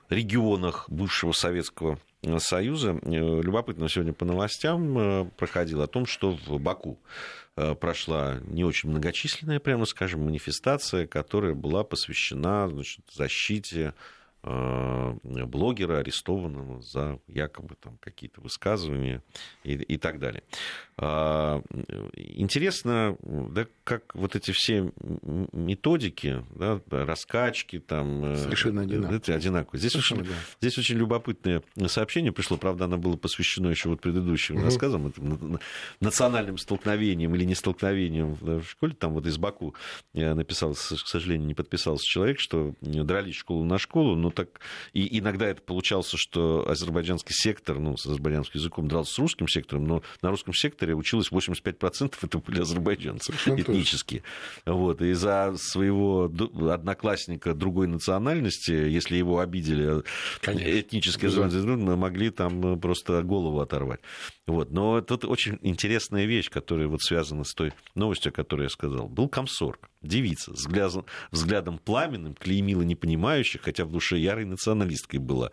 [0.10, 2.00] регионах бывшего Советского
[2.38, 3.00] Союза.
[3.02, 7.00] Э, любопытно сегодня по новостям э, проходило о том, что в Баку
[7.82, 13.93] прошла не очень многочисленная, прямо скажем, манифестация, которая была посвящена значит, защите
[14.43, 19.21] Э, блогера, арестованного за якобы там какие-то высказывания
[19.63, 20.41] и, и так далее.
[21.04, 21.64] А,
[22.16, 24.92] интересно, да, как вот эти все
[25.52, 28.24] методики, да, раскачки, там...
[28.24, 29.36] Э, Совершенно одинаковые.
[29.36, 29.80] одинаковые.
[29.80, 30.30] Здесь, очень, да.
[30.60, 34.66] здесь очень любопытное сообщение пришло, правда, оно было посвящено еще вот предыдущим угу.
[34.66, 35.12] рассказам,
[36.02, 38.94] национальным столкновением или не столкновением в школе.
[38.94, 39.74] Там вот из Баку
[40.14, 44.62] я написал, к сожалению, не подписался человек, что дрались школу на школу, но так...
[44.94, 49.86] И иногда это получался, что азербайджанский сектор, ну, с азербайджанским языком дрался с русским сектором,
[49.86, 54.24] но на русском секторе училось 85% это были азербайджанцы Совершенно этнические.
[54.66, 55.02] Вот.
[55.02, 56.32] И за своего
[56.72, 60.04] одноклассника другой национальности, если его обидели
[60.42, 60.80] Конечно.
[60.80, 64.02] этнические азербайджанцы, могли там просто голову оторвать.
[64.48, 64.72] Вот.
[64.72, 69.08] Но тут очень интересная вещь, которая вот связана с той новостью, о которой я сказал.
[69.08, 75.52] Был комсорг, девица, взглядом, взглядом пламенным, клеймила непонимающих, хотя в душе ярой националисткой была.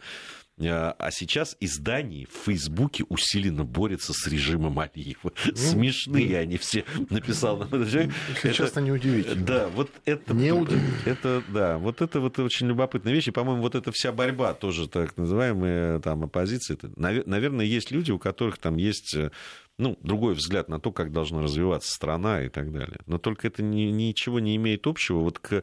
[0.61, 5.33] А, а сейчас издание в Фейсбуке усиленно борется с режимом Алиева.
[5.47, 8.13] Ну, Смешные ну, они все написал нам этот человек.
[8.43, 9.45] Сейчас это неудивительно.
[9.45, 10.35] Да, вот это...
[10.35, 10.89] Не удивительно.
[11.05, 13.29] Это, да, вот это вот очень любопытная вещь.
[13.29, 16.75] И, по-моему, вот эта вся борьба тоже так называемая там оппозиция.
[16.75, 19.31] Это, наверное, есть люди, у которых там есть э,
[19.79, 22.99] ну, другой взгляд на то, как должна развиваться страна и так далее.
[23.07, 25.63] Но только это ни, ничего не имеет общего вот к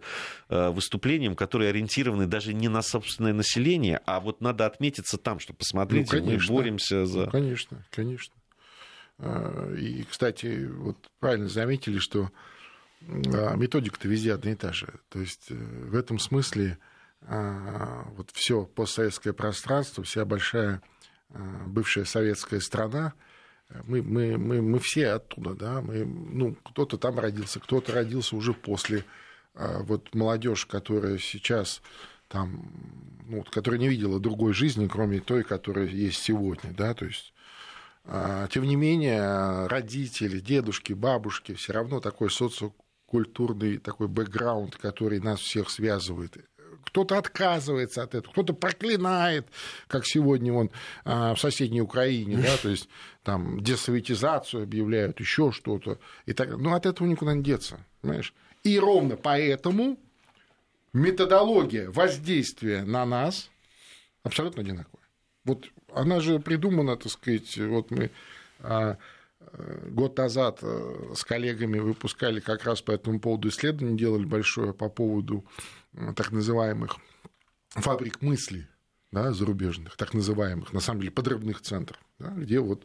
[0.49, 5.53] э, выступлениям, которые ориентированы даже не на собственное население, а вот надо отметиться там, что
[5.53, 7.25] посмотрите, ну, конечно, мы боремся за...
[7.25, 8.33] Ну, конечно, конечно.
[9.17, 12.31] А, и, кстати, вот правильно заметили, что
[13.01, 14.93] а, методика-то везде одна и та же.
[15.09, 16.77] То есть э, в этом смысле
[17.21, 20.81] а, вот все постсоветское пространство, вся большая
[21.65, 23.13] бывшая советская страна,
[23.85, 28.53] мы, мы, мы, мы все оттуда, да, мы, ну, кто-то там родился, кто-то родился уже
[28.53, 29.03] после.
[29.53, 31.81] А вот молодежь, которая сейчас
[32.27, 32.71] там,
[33.27, 37.33] ну, которая не видела другой жизни, кроме той, которая есть сегодня, да, то есть
[38.07, 45.39] а, тем не менее, родители, дедушки, бабушки, все равно такой социокультурный такой бэкграунд, который нас
[45.39, 46.37] всех связывает,
[46.85, 49.47] кто-то отказывается от этого, кто-то проклинает,
[49.87, 50.71] как сегодня он
[51.03, 52.87] а, в соседней Украине, да, то есть
[53.23, 55.99] там десоветизацию объявляют, еще что-то.
[56.25, 58.33] И так, ну, от этого никуда не деться, понимаешь?
[58.63, 59.97] И ровно поэтому
[60.93, 63.49] методология воздействия на нас
[64.23, 65.05] абсолютно одинаковая.
[65.43, 68.09] Вот она же придумана, так сказать, вот мы
[68.59, 68.97] а,
[69.87, 74.89] год назад э, с коллегами выпускали как раз по этому поводу исследование, делали большое по
[74.89, 75.45] поводу
[76.15, 76.97] так называемых
[77.69, 78.67] фабрик мысли
[79.11, 82.83] да, зарубежных, так называемых, на самом деле, подрывных центров, да, где вот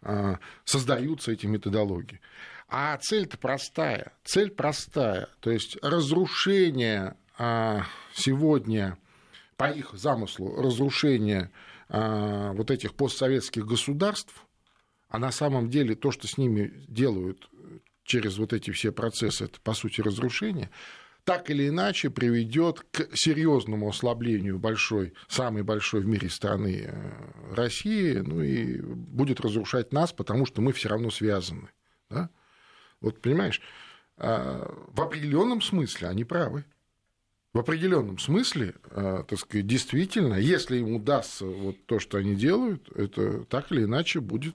[0.00, 2.20] а, создаются эти методологии.
[2.68, 4.12] А цель-то простая.
[4.24, 5.28] Цель простая.
[5.40, 8.98] То есть разрушение а, сегодня,
[9.56, 11.50] по их замыслу, разрушение
[11.88, 14.45] а, вот этих постсоветских государств,
[15.16, 17.48] а на самом деле то, что с ними делают
[18.04, 20.70] через вот эти все процессы, это, по сути, разрушение–
[21.24, 28.18] так или иначе приведет к серьезному ослаблению большой, самой большой в мире страны э, России,
[28.18, 31.68] ну и будет разрушать нас, потому что мы все равно связаны.
[32.10, 32.30] Да?
[33.00, 33.60] Вот понимаешь,
[34.18, 36.64] а, в определенном смысле они правы.
[37.52, 42.88] В определенном смысле, а, так сказать, действительно, если им удастся вот то, что они делают,
[42.94, 44.54] это так или иначе будет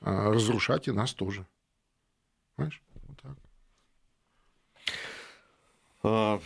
[0.00, 1.46] разрушать и нас тоже.
[2.56, 2.82] Понимаешь?
[5.97, 5.97] А,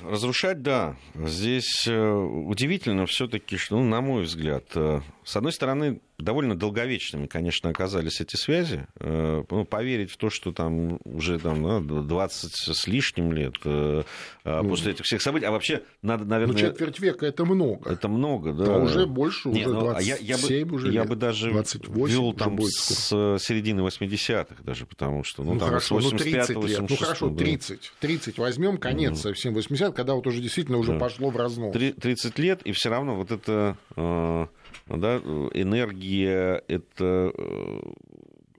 [0.03, 0.97] разрушать, да.
[1.15, 7.27] Здесь э, удивительно все-таки, что, ну, на мой взгляд, э, с одной стороны, довольно долговечными,
[7.27, 8.87] конечно, оказались эти связи.
[9.01, 14.05] Э, ну, поверить в то, что там уже там, 20 с лишним лет ну,
[14.45, 15.47] после этих всех событий.
[15.47, 16.55] А вообще, надо, наверное...
[16.55, 17.91] Ну, четверть века– это много.
[17.91, 18.77] Это много, да.
[18.77, 21.09] А уже больше, уже Нет, 27 ну, я, я бы, уже Я лет.
[21.09, 25.43] бы даже 28 ввел там с середины 80-х даже, потому что...
[25.43, 26.81] Ну, ну там хорошо, ну 30 лет.
[26.89, 27.93] Ну, хорошо, 30.
[28.01, 29.17] 30 возьмем, конец mm.
[29.17, 30.99] совсем 80 когда вот уже действительно уже да.
[30.99, 31.75] пошло в разнос.
[31.75, 35.17] 30 лет, и все равно вот это да,
[35.55, 37.33] энергия, это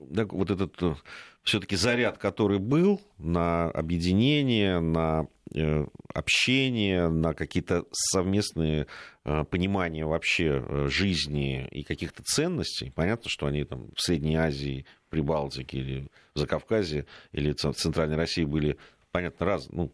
[0.10, 0.96] да, вот этот э,
[1.44, 8.88] все-таки заряд, который был на объединение, на э, общение, на какие-то совместные
[9.26, 12.92] э, понимания вообще жизни и каких-то ценностей.
[12.92, 18.46] Понятно, что они там в Средней Азии, Прибалтике или в Закавказье или в Центральной России
[18.46, 18.78] были,
[19.12, 19.92] понятно, раз, ну,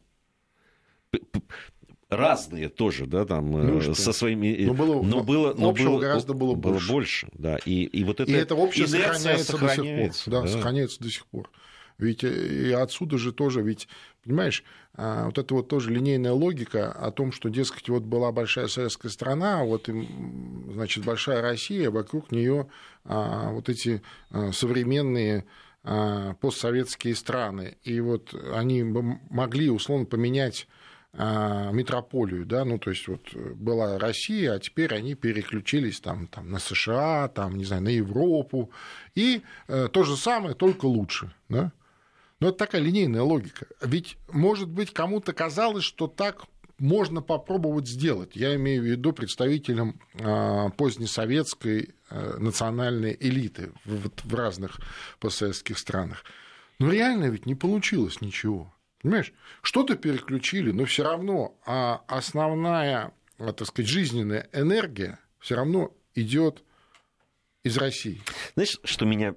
[2.10, 4.65] разные тоже, да, там ну, э, со своими.
[4.65, 6.91] Но было, но было, но было, гораздо было, было больше.
[6.91, 7.58] больше, да.
[7.65, 8.32] И, и вот это.
[8.32, 10.34] И это общее сохраняется, сохраняется до сих пор.
[10.34, 11.50] Да, да, сохраняется до сих пор.
[11.98, 13.89] Ведь и отсюда же тоже, ведь,
[14.24, 14.63] понимаешь,
[14.95, 19.65] вот это вот тоже линейная логика о том, что, дескать, вот была большая советская страна,
[19.65, 19.89] вот,
[20.72, 22.67] значит, большая Россия, вокруг нее
[23.04, 24.02] вот эти
[24.54, 25.43] современные
[26.39, 27.76] постсоветские страны.
[27.84, 30.79] И вот они могли, условно, поменять а,
[31.13, 36.60] метрополию, да, ну, то есть вот была Россия, а теперь они переключились там, там на
[36.60, 38.69] США, там, не знаю, на Европу,
[39.15, 41.72] и э, то же самое, только лучше, да.
[42.39, 43.65] Но это такая линейная логика.
[43.82, 46.45] Ведь, может быть, кому-то казалось, что так
[46.78, 48.36] можно попробовать сделать.
[48.36, 54.80] Я имею в виду представителям э, позднесоветской э, национальной элиты в разных
[55.19, 56.24] постсоветских странах.
[56.80, 58.74] Но реально ведь не получилось ничего.
[59.01, 66.63] Понимаешь, что-то переключили, но все равно а основная, так сказать, жизненная энергия все равно идет
[67.63, 68.21] из России.
[68.55, 69.35] Знаешь, что меня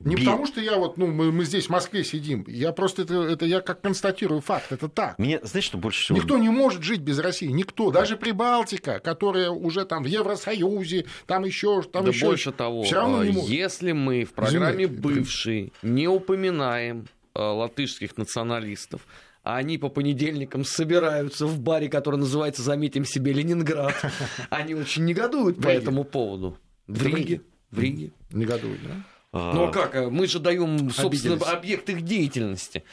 [0.00, 0.24] не Бе...
[0.24, 2.44] потому, что я вот, ну, мы, мы здесь в Москве сидим.
[2.48, 5.18] Я просто это, это я как констатирую факт, это так.
[5.18, 6.16] Меня, знаешь, что больше всего...
[6.16, 7.90] Никто не может жить без России, никто.
[7.90, 12.26] Даже Прибалтика, которая уже там в Евросоюзе, там еще, там да еще.
[12.26, 13.50] больше того, все равно не может.
[13.50, 15.02] если мы в программе Извините.
[15.02, 19.06] «Бывший» не упоминаем латышских националистов.
[19.42, 23.94] А они по понедельникам собираются в баре, который называется, заметим себе, Ленинград.
[24.50, 26.58] Они очень негодуют по этому поводу.
[26.86, 27.40] В Риге.
[27.70, 28.10] В Риге.
[28.32, 29.02] Негодуют, да?
[29.32, 29.52] А.
[29.54, 30.10] Ну а как?
[30.10, 32.84] Мы же даем, собственно, объект их деятельности.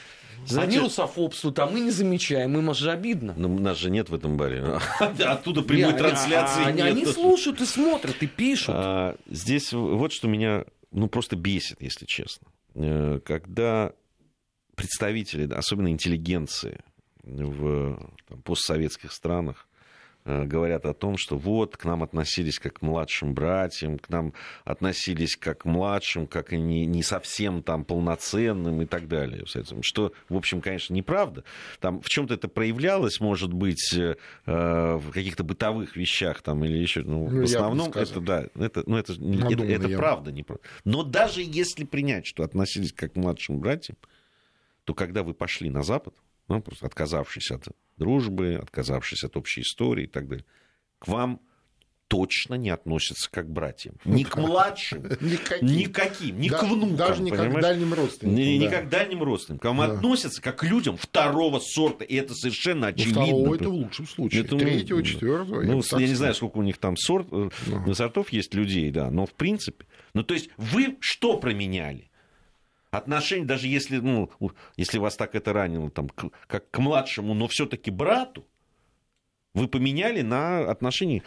[0.46, 3.34] Знаете, Они русофобствуют, а мы не замечаем, им же обидно.
[3.36, 4.78] Но ну, нас же нет в этом баре.
[5.00, 6.86] Оттуда прямой трансляции нет.
[6.86, 8.74] Они слушают и смотрят, и пишут.
[8.74, 12.46] А, здесь вот что меня ну, просто бесит, если честно.
[12.74, 13.92] Э, когда
[14.78, 16.80] представители, особенно интеллигенции
[17.24, 19.68] в там, постсоветских странах,
[20.28, 24.34] Э, говорят о том, что вот к нам относились как к младшим братьям, к нам
[24.64, 29.44] относились как к младшим, как и не, не совсем там полноценным и так далее.
[29.80, 31.44] Что, в общем, конечно, неправда.
[31.80, 37.00] Там в чем-то это проявлялось, может быть, э, в каких-то бытовых вещах там или еще.
[37.04, 40.62] Ну, ну, в основном это, да, это, ну, это, это, это правда, неправда.
[40.84, 43.96] Но даже если принять, что относились как к младшим братьям,
[44.88, 46.14] то когда вы пошли на Запад,
[46.48, 50.46] ну, просто отказавшись от дружбы, отказавшись от общей истории и так далее,
[50.98, 51.42] к вам
[52.08, 53.96] точно не относятся как к братьям.
[54.06, 56.96] Ни к младшим, никаким, никаким ни к внукам.
[56.96, 58.34] Даже не как к дальним родственникам.
[58.34, 59.60] Не, как к дальним родственникам.
[59.60, 63.24] К вам относятся как к людям второго сорта, и это совершенно ну, очевидно.
[63.24, 64.40] второго это в лучшем случае.
[64.40, 65.62] Это, Третьего, четвертого.
[65.64, 69.34] Ну, я, не знаю, сколько у них там uh сортов есть людей, да, но в
[69.34, 69.84] принципе.
[70.14, 72.07] Ну, то есть вы что променяли?
[72.90, 74.30] Отношение, даже если, ну,
[74.76, 78.46] если вас так это ранило, там, к, как к младшему, но все-таки брату,
[79.54, 81.22] вы поменяли на отношение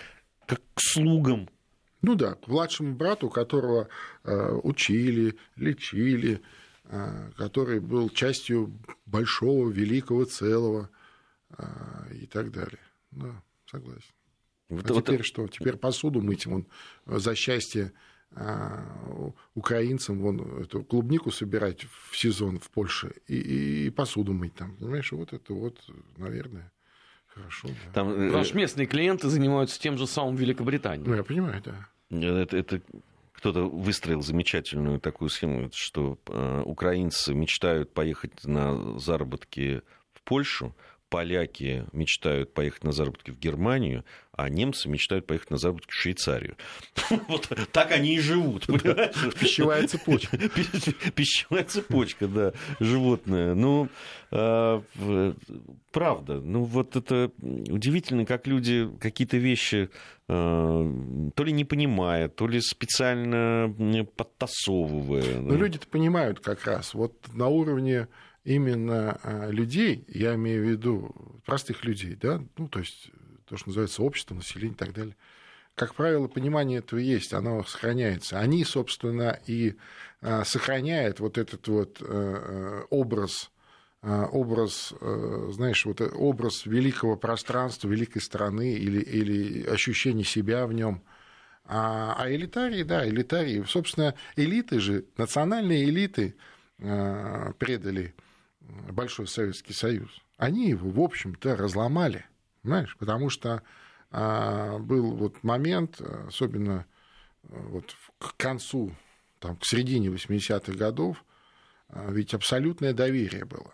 [0.46, 1.50] как к слугам.
[2.02, 3.88] Ну да, к младшему брату, которого
[4.24, 6.42] э, учили, лечили,
[6.86, 8.74] э, который был частью
[9.06, 10.90] большого, великого целого
[11.58, 11.64] э,
[12.22, 12.80] и так далее.
[13.12, 14.14] Да, согласен.
[14.70, 15.48] Вот, а вот, теперь что?
[15.48, 16.66] Теперь посуду мыть он
[17.06, 17.94] за счастье
[19.56, 24.76] украинцам вон эту клубнику собирать в сезон в Польше и, и посуду мыть там.
[24.78, 25.78] Понимаешь, вот это вот,
[26.18, 26.72] наверное,
[27.28, 27.68] хорошо.
[27.68, 27.92] Да.
[27.94, 31.06] Там, э, Наши местные клиенты занимаются тем же самым в Великобритании.
[31.06, 31.88] Ну, я понимаю, да.
[32.10, 32.82] Это, это
[33.34, 39.82] кто-то выстроил замечательную такую схему, что э, украинцы мечтают поехать на заработки
[40.14, 40.76] в Польшу,
[41.12, 46.56] поляки мечтают поехать на заработки в Германию, а немцы мечтают поехать на заработки в Швейцарию.
[47.28, 48.66] Вот так они и живут.
[48.66, 50.38] Пищевая цепочка.
[51.16, 53.54] Пищевая цепочка, да, животное.
[53.54, 53.90] Ну,
[54.32, 54.82] а,
[55.92, 56.40] правда.
[56.40, 59.90] Ну, вот это удивительно, как люди какие-то вещи
[60.30, 63.74] а, то ли не понимая, то ли специально
[64.16, 65.42] подтасовывая.
[65.42, 66.94] Ну, люди-то понимают как раз.
[66.94, 68.08] Вот на уровне
[68.44, 73.12] именно а, людей, я имею в виду простых людей, да, ну, то есть
[73.46, 75.16] то, что называется общество, население и так далее,
[75.76, 78.40] как правило, понимание этого есть, оно сохраняется.
[78.40, 79.76] Они, собственно, и
[80.22, 83.52] а, сохраняют вот этот вот э, э, образ,
[84.02, 90.74] а, образ, э, знаешь, вот образ великого пространства, великой страны или, или ощущение себя в
[90.74, 91.04] нем.
[91.66, 96.36] А, а элитарии, да, элитарии, собственно, элиты же, национальные элиты
[96.78, 98.16] предали
[98.62, 102.26] Большой Советский Союз, они его, в общем-то, разломали,
[102.62, 103.62] понимаешь, потому что
[104.12, 106.86] а, был вот момент, особенно
[107.44, 108.96] а, вот к концу,
[109.40, 111.24] там, к середине 80-х годов,
[111.88, 113.74] а, ведь абсолютное доверие было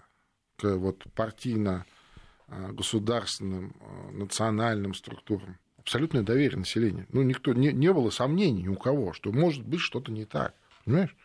[0.58, 3.74] к вот партийно-государственным,
[4.12, 5.58] национальным структурам.
[5.78, 7.08] Абсолютное доверие населения.
[7.10, 10.54] Ну, никто, не, не было сомнений ни у кого, что может быть что-то не так.
[10.84, 11.16] Понимаешь?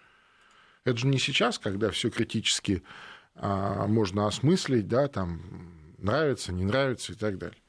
[0.85, 2.89] Это же не сейчас, когда все критически а,
[3.35, 5.41] можно осмыслить, да, там
[5.99, 7.63] нравится, не нравится и так далее.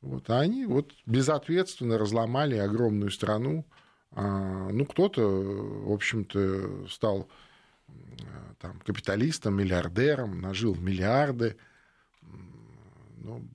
[0.00, 3.64] Вот, а они вот безответственно разломали огромную страну.
[4.10, 7.28] А, ну, кто-то, в общем-то, стал
[8.58, 11.56] там, капиталистом, миллиардером, нажил миллиарды.
[13.18, 13.48] Ну,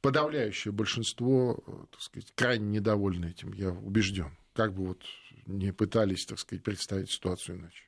[0.00, 4.36] подавляющее большинство, так сказать, крайне недовольны этим, я убежден.
[4.54, 5.02] Как бы вот
[5.46, 7.84] не пытались, так сказать, представить ситуацию иначе.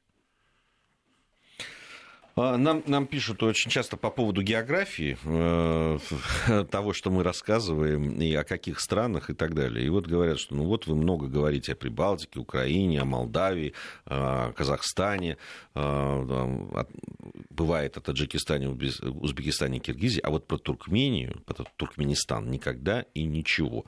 [2.34, 8.32] А, нам, нам пишут очень часто по поводу географии, э, того, что мы рассказываем, и
[8.34, 9.84] о каких странах и так далее.
[9.84, 13.74] И вот говорят, что ну вот вы много говорите о Прибалтике, Украине, о Молдавии,
[14.06, 15.36] о Казахстане,
[15.74, 16.84] э,
[17.50, 23.84] бывает о Таджикистане, Узбекистане, Киргизии, а вот про Туркмению, про Туркменистан никогда и ничего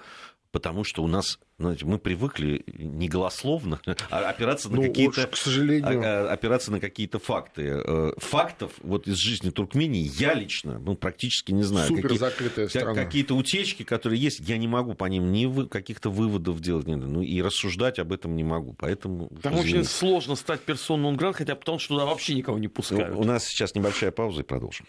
[0.55, 3.81] потому что у нас, знаете, мы привыкли не голословно
[4.11, 7.83] а опираться на ну, какие-то, к сожалению, а, а, опираться на какие-то факты.
[7.85, 11.89] Э, фактов вот из жизни Туркмении я лично, ну практически не знаю.
[11.89, 12.95] Супер какие, закрытая страна.
[12.95, 16.95] Какие-то утечки, которые есть, я не могу по ним ни вы, каких-то выводов делать, не,
[16.95, 19.29] ну и рассуждать об этом не могу, поэтому.
[19.43, 19.81] Там извините.
[19.81, 23.13] очень сложно стать персоной град, хотя потому что туда вообще никого не пускают.
[23.13, 24.87] Ну, у нас сейчас небольшая пауза и продолжим.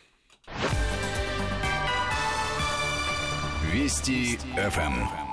[3.73, 5.24] Вести ФМ.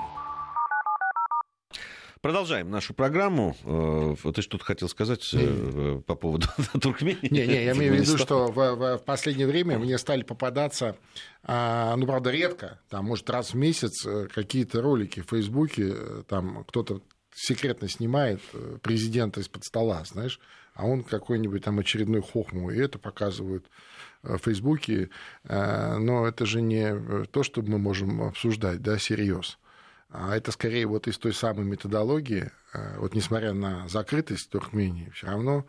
[2.23, 3.53] Продолжаем нашу программу.
[3.65, 6.47] Э, ты что-то хотел сказать не, э, по поводу
[6.81, 7.27] Туркмении?
[7.29, 10.95] Не, не, я имею в виду, что в, в последнее время мне стали попадаться,
[11.43, 15.93] а, ну, правда, редко, там, может, раз в месяц э, какие-то ролики в Фейсбуке,
[16.29, 17.01] там кто-то
[17.35, 18.39] секретно снимает
[18.81, 20.39] президента из-под стола, знаешь,
[20.75, 23.65] а он какой-нибудь там очередной хохму, и это показывают
[24.21, 25.09] в Фейсбуке,
[25.43, 29.57] но это же не то, что мы можем обсуждать, да, серьез.
[30.13, 35.25] А это скорее вот из той самой методологии, э, вот несмотря на закрытость Туркмении, все
[35.25, 35.65] равно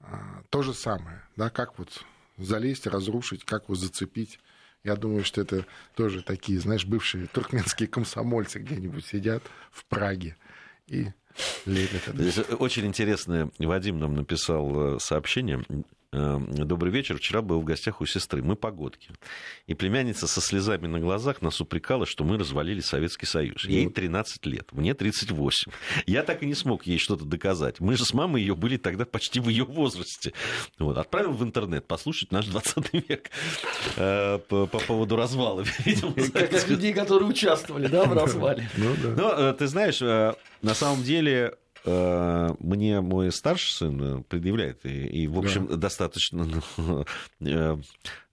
[0.00, 2.02] а, то же самое, да, как вот
[2.38, 4.40] залезть, разрушить, как вот зацепить.
[4.82, 10.36] Я думаю, что это тоже такие, знаешь, бывшие туркменские комсомольцы где-нибудь сидят в Праге
[10.86, 11.08] и
[11.66, 12.56] лепят это.
[12.56, 15.62] Очень интересное, Вадим нам написал э, сообщение.
[16.14, 17.16] Эм, добрый вечер.
[17.16, 18.42] Вчера был в гостях у сестры.
[18.42, 19.10] Мы погодки.
[19.66, 23.64] И племянница со слезами на глазах нас упрекала, что мы развалили Советский Союз.
[23.64, 25.72] Ей 13 лет, мне 38.
[26.04, 27.80] Я так и не смог ей что-то доказать.
[27.80, 30.34] Мы же с мамой ее были тогда почти в ее возрасте.
[30.78, 30.98] Вот.
[30.98, 33.30] Отправил в интернет послушать наш 20 век
[33.96, 35.64] э, по, по поводу развала.
[36.34, 38.68] Как людей, которые участвовали да, в развале.
[38.76, 39.08] Ну, да.
[39.16, 44.86] Но, э, ты знаешь, э, на самом деле Э, мне мой старший сын э, предъявляет,
[44.86, 45.76] и, и в общем, да.
[45.76, 47.04] достаточно ну,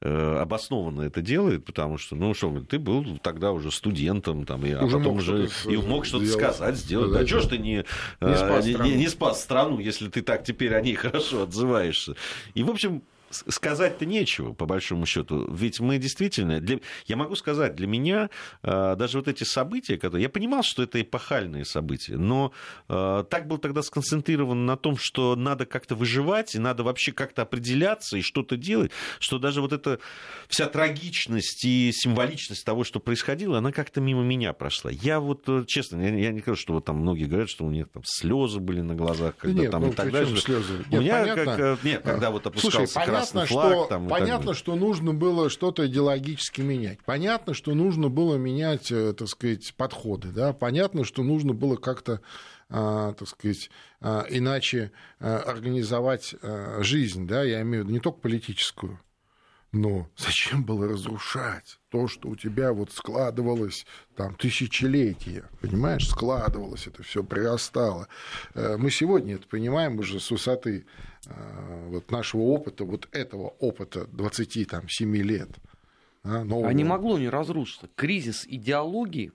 [0.02, 4.72] э, обоснованно это делает, потому что, ну что, ты был тогда уже студентом, там, и,
[4.72, 7.12] а уже потом уже и мог что-то сказать, сделать.
[7.12, 7.86] Да, да что ж ты не,
[8.22, 12.16] не, спас не, не спас страну, если ты так теперь о ней хорошо отзываешься.
[12.54, 15.52] И, в общем, сказать-то нечего, по большому счету.
[15.52, 16.60] Ведь мы действительно...
[16.60, 16.80] Для...
[17.06, 18.30] Я могу сказать, для меня
[18.64, 20.24] э, даже вот эти события, которые...
[20.24, 22.52] Я понимал, что это эпохальные события, но
[22.88, 27.44] э, так был тогда сконцентрирован на том, что надо как-то выживать, и надо вообще как-то
[27.44, 30.00] определяться и что-то делать, что даже вот эта
[30.48, 34.92] вся трагичность и символичность того, что происходило, она как-то мимо меня прошла.
[34.92, 37.72] Я вот, э, честно, я, я не говорю, что вот там многие говорят, что у
[37.72, 40.36] них там слезы были на глазах, когда нет, там ну, и так далее.
[40.38, 40.86] Слезы?
[40.90, 41.56] У нет, меня понятно.
[41.56, 41.84] как...
[41.84, 46.62] Нет, когда вот опускался Слушай, понятно, флаг, что, там, понятно что нужно было что-то идеологически
[46.62, 47.00] менять.
[47.06, 50.30] Понятно, что нужно было менять, э, так сказать, подходы.
[50.30, 50.54] Да?
[50.54, 52.22] Понятно, что нужно было как-то
[52.72, 56.36] а, так сказать, а, иначе а, организовать
[56.80, 59.00] жизнь, да, я имею в виду не только политическую,
[59.72, 67.04] но зачем было разрушать то, что у тебя вот складывалось там тысячелетия, понимаешь, складывалось это
[67.04, 68.08] все, прирастало.
[68.56, 70.86] Э, мы сегодня это понимаем уже с высоты
[71.28, 75.50] э, вот нашего опыта, вот этого опыта 27 лет.
[76.24, 76.68] А, нового...
[76.68, 77.90] а не могло не разрушиться.
[77.96, 79.32] Кризис идеологии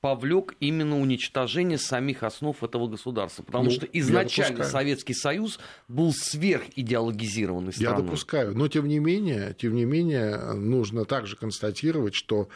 [0.00, 3.42] повлек именно уничтожение самих основ этого государства.
[3.42, 7.98] Потому ну, что изначально Советский Союз был сверхидеологизированной страной.
[7.98, 8.56] Я допускаю.
[8.56, 12.48] Но тем не менее, тем не менее, нужно также констатировать, что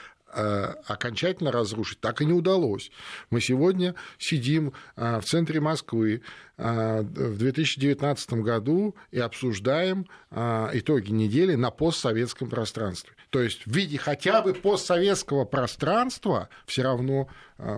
[0.87, 2.91] окончательно разрушить так и не удалось.
[3.30, 6.22] Мы сегодня сидим э, в центре Москвы
[6.57, 13.12] э, в 2019 году и обсуждаем итоги недели на постсоветском пространстве.
[13.30, 17.28] То есть в виде хотя бы постсоветского пространства все равно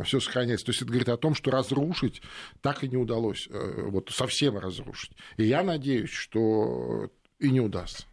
[0.04, 0.66] все сохраняется.
[0.66, 2.22] То есть это говорит о том, что разрушить
[2.62, 5.12] так и не удалось, вот совсем разрушить.
[5.36, 8.04] И я надеюсь, что и не удастся.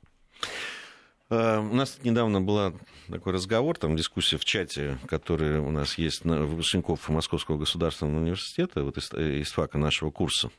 [1.33, 2.79] Э, у нас недавно был
[3.09, 8.83] такой разговор, там дискуссия в чате, который у нас есть на выпускников Московского государственного университета,
[8.83, 10.51] вот из, из фака нашего курса.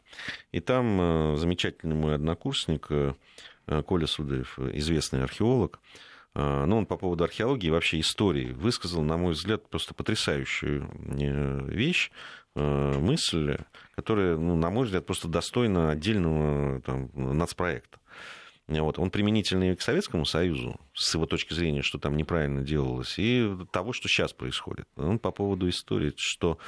[0.51, 2.89] И там замечательный мой однокурсник
[3.87, 5.79] Коля Судаев, известный археолог,
[6.35, 10.91] ну, он по поводу археологии и вообще истории высказал, на мой взгляд, просто потрясающую
[11.68, 12.11] вещь,
[12.57, 13.59] мысль,
[13.95, 17.99] которая, ну, на мой взгляд, просто достойна отдельного там, нацпроекта.
[18.67, 18.99] Вот.
[18.99, 23.93] Он применительный к Советскому Союзу, с его точки зрения, что там неправильно делалось, и того,
[23.93, 24.87] что сейчас происходит.
[24.97, 26.59] Он по поводу истории, что,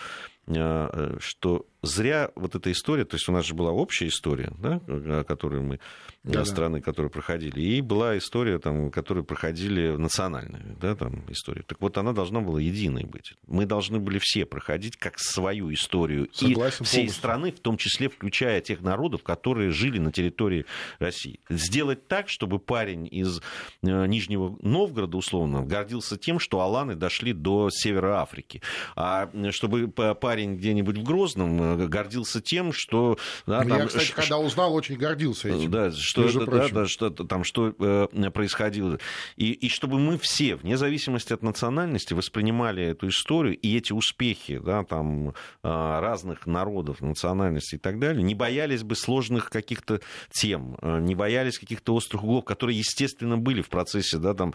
[0.48, 5.62] что зря вот эта история, то есть у нас же была общая история, да, которую
[5.62, 5.80] мы,
[6.24, 11.62] да, страны, которые проходили, и была история, там, которую проходили национальные, да, там, история.
[11.62, 13.34] Так вот, она должна была единой быть.
[13.46, 17.18] Мы должны были все проходить как свою историю Согласен, и всей полностью.
[17.18, 20.66] страны, в том числе включая тех народов, которые жили на территории
[20.98, 21.40] России.
[21.48, 23.40] Сделать так, чтобы парень из
[23.82, 28.62] э, Нижнего Новгорода, условно, гордился тем, что Аланы дошли до Севера Африки,
[28.96, 33.18] а чтобы парень где-нибудь в Грозном э, гордился тем, что...
[33.46, 34.12] Да, там, Я, кстати, ш...
[34.14, 35.70] когда узнал, очень гордился этим.
[35.70, 38.98] Да, что, да, да, что там что э, происходило.
[39.36, 44.58] И, и чтобы мы все, вне зависимости от национальности, воспринимали эту историю и эти успехи
[44.58, 45.32] да, там, э,
[45.62, 51.58] разных народов, национальностей и так далее, не боялись бы сложных каких-то тем, э, не боялись
[51.58, 54.54] каких-то острых углов, которые, естественно, были в процессе да, там,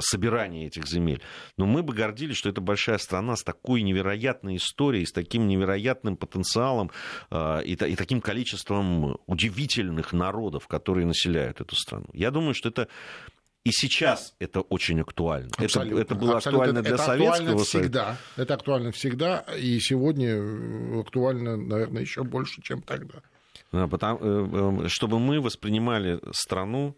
[0.00, 1.22] собирания этих земель.
[1.56, 6.16] Но мы бы гордились, что это большая страна с такой невероятной историей, с таким невероятным
[6.16, 6.90] потенциалом
[7.30, 12.06] э, и, и таким количеством удивительных народов, которые населяют эту страну.
[12.14, 12.88] Я думаю, что это
[13.64, 15.50] и сейчас это очень актуально.
[15.56, 16.00] Абсолютно.
[16.00, 16.64] Это, это было Абсолютно.
[16.64, 18.16] актуально для это Советского актуально всегда.
[18.36, 23.22] Это актуально всегда, и сегодня актуально, наверное, еще больше, чем тогда.
[23.70, 26.96] Да, потому, э, э, чтобы мы воспринимали страну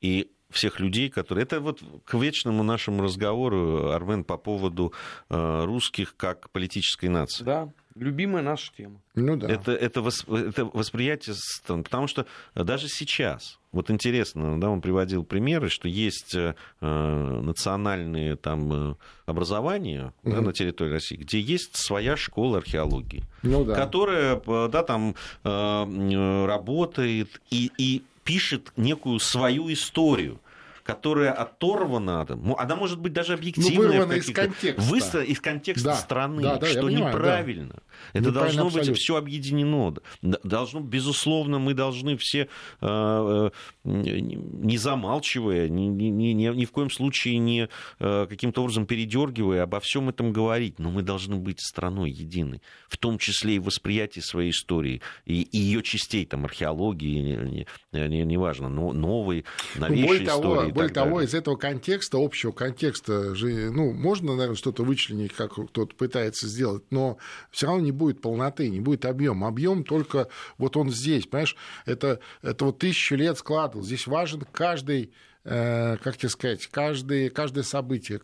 [0.00, 1.44] и всех людей, которые...
[1.44, 4.92] Это вот к вечному нашему разговору, Армен, по поводу
[5.28, 7.44] русских как политической нации.
[7.44, 9.00] Да, Любимая наша тема.
[9.14, 9.48] Ну да.
[9.48, 10.28] Это, это, восп...
[10.28, 12.26] это восприятие, потому что
[12.56, 18.94] даже сейчас, вот интересно, да, он приводил примеры, что есть э, национальные там э,
[19.26, 20.32] образования угу.
[20.34, 23.76] да, на территории России, где есть своя школа археологии, ну, да.
[23.76, 30.40] которая э, да, там э, работает и, и пишет некую свою историю
[30.84, 32.26] которая оторвана,
[32.58, 34.06] она может быть даже объективная.
[34.06, 34.82] Ну, из контекста.
[34.82, 35.22] Выстро...
[35.22, 37.74] из контекста да, страны, да, да, что понимаю, неправильно.
[37.74, 37.82] Да.
[38.12, 38.92] Это неправильно должно абсолютно.
[38.92, 39.94] быть все объединено.
[40.22, 42.48] Должно, безусловно, мы должны все,
[42.80, 43.50] э, э,
[43.84, 47.68] не замалчивая, ни, ни, ни, ни в коем случае не
[47.98, 50.78] э, каким-то образом передергивая, обо всем этом говорить.
[50.78, 55.58] Но мы должны быть страной единой, в том числе и восприятие своей истории, и, и
[55.58, 59.44] ее частей, там, археологии, неважно, не, не, не новой,
[59.76, 60.72] новейшей более того, истории.
[60.72, 61.28] Более того, далее.
[61.28, 66.84] из этого контекста, общего контекста, же, ну, можно, наверное, что-то вычленить, как кто-то пытается сделать,
[66.90, 67.18] но
[67.50, 69.48] все равно не будет полноты, не будет объема.
[69.48, 70.28] Объем только
[70.58, 71.56] вот он здесь, понимаешь,
[71.86, 73.84] это, это вот тысячу лет складывал.
[73.84, 75.12] Здесь важен каждый,
[75.44, 78.20] э, как тебе сказать, каждый, каждое событие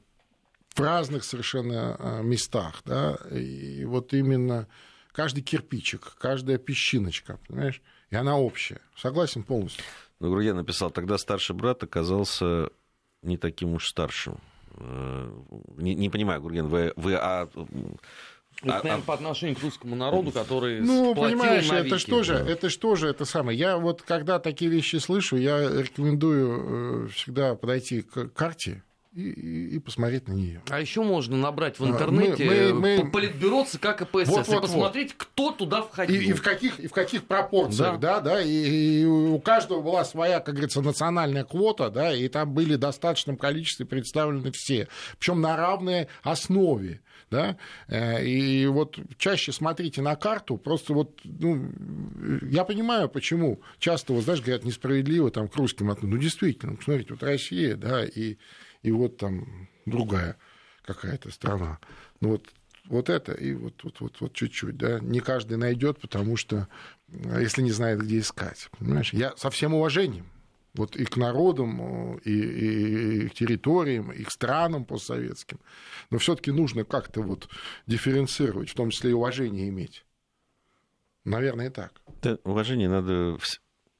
[0.75, 4.69] в разных совершенно э, местах, да, и вот именно
[5.13, 8.81] каждый кирпичик, каждая песчиночка, понимаешь, и она общая.
[8.97, 9.85] Согласен полностью.
[10.21, 12.71] Ну, я написал, тогда старший брат оказался
[13.23, 14.39] не таким уж старшим.
[14.77, 15.31] Э,
[15.77, 17.49] не, не понимаю, Гурген, вы, вы а,
[18.63, 19.07] это, а, наверное, а...
[19.07, 23.09] по отношению к русскому народу, который Ну, понимаешь, навеки, это что же, это что же,
[23.09, 23.59] это самое.
[23.59, 28.83] Я вот, когда такие вещи слышу, я рекомендую э, всегда подойти к карте,
[29.13, 29.23] и,
[29.75, 30.63] и, посмотреть на нее.
[30.69, 33.11] А еще можно набрать в интернете мы, мы, мы...
[33.11, 35.19] политбюро ЦК КПСС вот, вот, и посмотреть, вот.
[35.19, 36.21] кто туда входил.
[36.21, 39.81] И, и, в каких, и в каких пропорциях, да, да, да и, и у каждого
[39.81, 44.87] была своя, как говорится, национальная квота, да, и там были в достаточном количестве представлены все,
[45.19, 47.01] причем на равной основе.
[47.31, 47.57] Да?
[47.87, 51.70] Э, и вот чаще смотрите на карту, просто вот, ну,
[52.43, 55.95] я понимаю, почему часто, вот, знаешь, говорят, несправедливо там к русским.
[56.03, 58.37] Ну, действительно, посмотрите, вот Россия, да, и,
[58.83, 60.37] и вот там другая
[60.83, 61.78] какая-то страна.
[62.20, 62.49] Ну, вот
[62.87, 66.66] вот это и вот, вот, вот, вот чуть-чуть, да, не каждый найдет, потому что
[67.09, 70.26] если не знает, где искать, понимаешь, я со всем уважением,
[70.75, 75.59] вот и к народам, и, и, и к территориям, и к странам постсоветским.
[76.11, 77.49] Но все-таки нужно как-то вот
[77.87, 80.05] дифференцировать, в том числе и уважение иметь.
[81.25, 81.93] Наверное, и так.
[82.23, 83.39] Да, уважение надо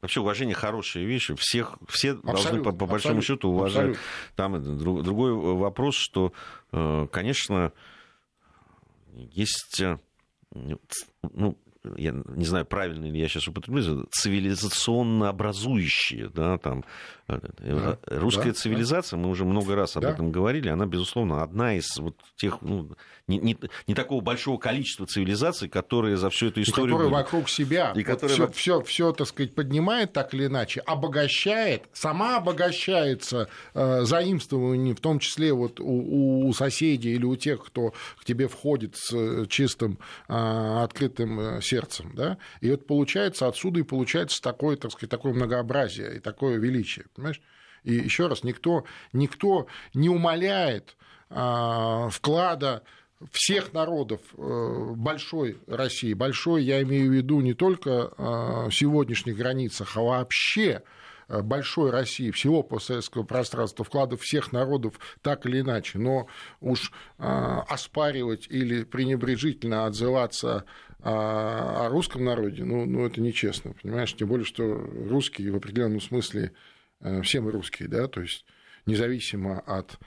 [0.01, 1.31] Вообще уважение хорошая вещь.
[1.37, 3.91] Всех, все абсолютно, должны по, по большому счету уважать.
[3.91, 4.03] Абсолютно.
[4.35, 6.33] Там другой вопрос, что,
[6.73, 7.73] э, конечно,
[9.13, 9.99] есть э,
[10.55, 11.59] ну,
[11.97, 16.85] я не знаю, правильно ли я сейчас употреблю, цивилизационно образующие, да, там,
[17.39, 19.25] да, русская да, цивилизация, да.
[19.25, 20.11] мы уже много раз об да.
[20.11, 22.91] этом говорили, она, безусловно, одна из вот тех, ну,
[23.31, 23.57] не, не,
[23.87, 26.89] не такого большого количества цивилизаций, которые за всю эту историю...
[26.89, 28.35] И которые вокруг себя и вот которые...
[28.35, 35.01] все, все, все, так сказать, поднимает так или иначе, обогащает, сама обогащается э, заимствованием, в
[35.01, 39.47] том числе вот у, у соседей или у тех, кто к тебе входит с э,
[39.49, 45.33] чистым, э, открытым сердцем, да, и вот получается отсюда и получается такое, так сказать, такое
[45.33, 47.41] многообразие и такое величие, понимаешь?
[47.85, 50.97] И еще раз, никто, никто не умаляет
[51.31, 52.83] э, вклада
[53.33, 59.97] всех народов э, большой России, большой я имею в виду не только в сегодняшних границах,
[59.97, 60.83] а вообще
[61.31, 66.27] Э, большой России, всего постсоветского пространства, вкладов всех народов так или иначе, но
[66.61, 67.25] уж э,
[67.69, 70.65] оспаривать или пренебрежительно отзываться
[71.03, 76.53] о русском народе, ну, ну это нечестно, понимаешь, тем более, что русские в определенном смысле
[77.23, 78.45] все мы русские, да, то есть
[78.87, 79.99] независимо от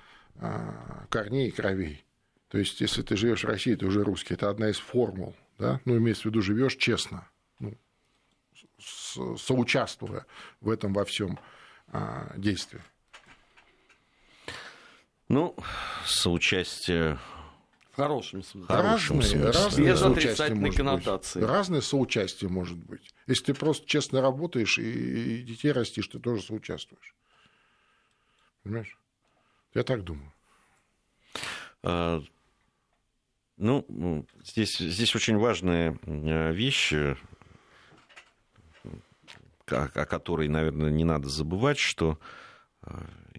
[1.09, 2.03] корней и кровей.
[2.49, 4.35] То есть, если ты живешь в России, ты уже русский.
[4.35, 5.35] Это одна из формул.
[5.57, 5.79] Да?
[5.85, 7.27] Ну, имеется в виду, живешь честно
[9.37, 10.25] соучаствуя
[10.61, 11.39] в этом во всем
[11.87, 12.81] а, действии?
[15.29, 15.55] Ну,
[16.05, 17.17] соучастие
[17.93, 18.67] в хорошем смысле.
[18.75, 19.51] Хорошем разные, смысле.
[19.51, 21.39] Разные Без отрицательной коннотации.
[21.41, 21.49] Быть.
[21.49, 23.13] Разное соучастие может быть.
[23.27, 27.13] Если ты просто честно работаешь и, и детей растишь, ты тоже соучаствуешь.
[28.63, 28.97] Понимаешь?
[29.75, 30.33] Я так думаю.
[31.83, 32.23] А,
[33.57, 35.95] ну, здесь, здесь очень важная
[36.51, 37.15] вещь о,
[39.67, 42.17] о которой, наверное, не надо забывать, что
[42.81, 42.91] э,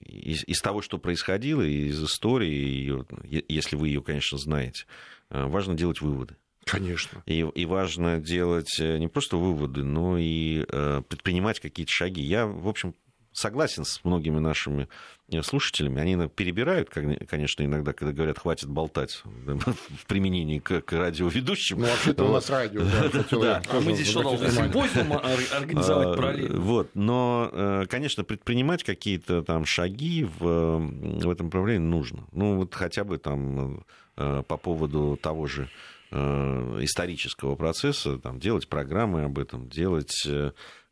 [0.05, 3.05] из, из того, что происходило, из истории,
[3.49, 4.87] если вы ее, конечно, знаете,
[5.31, 6.37] э, важно делать выводы.
[6.65, 7.23] Конечно.
[7.27, 10.65] И, и важно делать э, не просто выводы, но и
[11.09, 12.23] предпринимать какие-то шаги.
[12.23, 12.95] Я, в общем,
[13.35, 14.89] согласен с многими нашими
[15.31, 16.01] э, слушателями.
[16.01, 21.81] Они перебирают, конечно, иногда, когда говорят, хватит болтать в применении к, к радиоведущим.
[21.81, 22.83] Ну, вообще-то у нас радио.
[23.45, 26.61] Да, а мы здесь что, должны симпозиум организовать а, параллельно?
[26.61, 32.27] Вот, но, э, конечно, предпринимать какие-то там шаги в, в этом направлении нужно.
[32.33, 33.85] Ну, вот хотя бы там
[34.17, 35.69] э, по поводу того же
[36.13, 40.25] исторического процесса, там, делать программы об этом, делать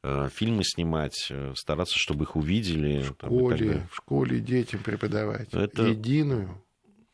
[0.02, 3.02] фильмы снимать, э, стараться, чтобы их увидели.
[3.02, 5.86] В школе, в школе детям преподавать Это...
[5.86, 6.62] единую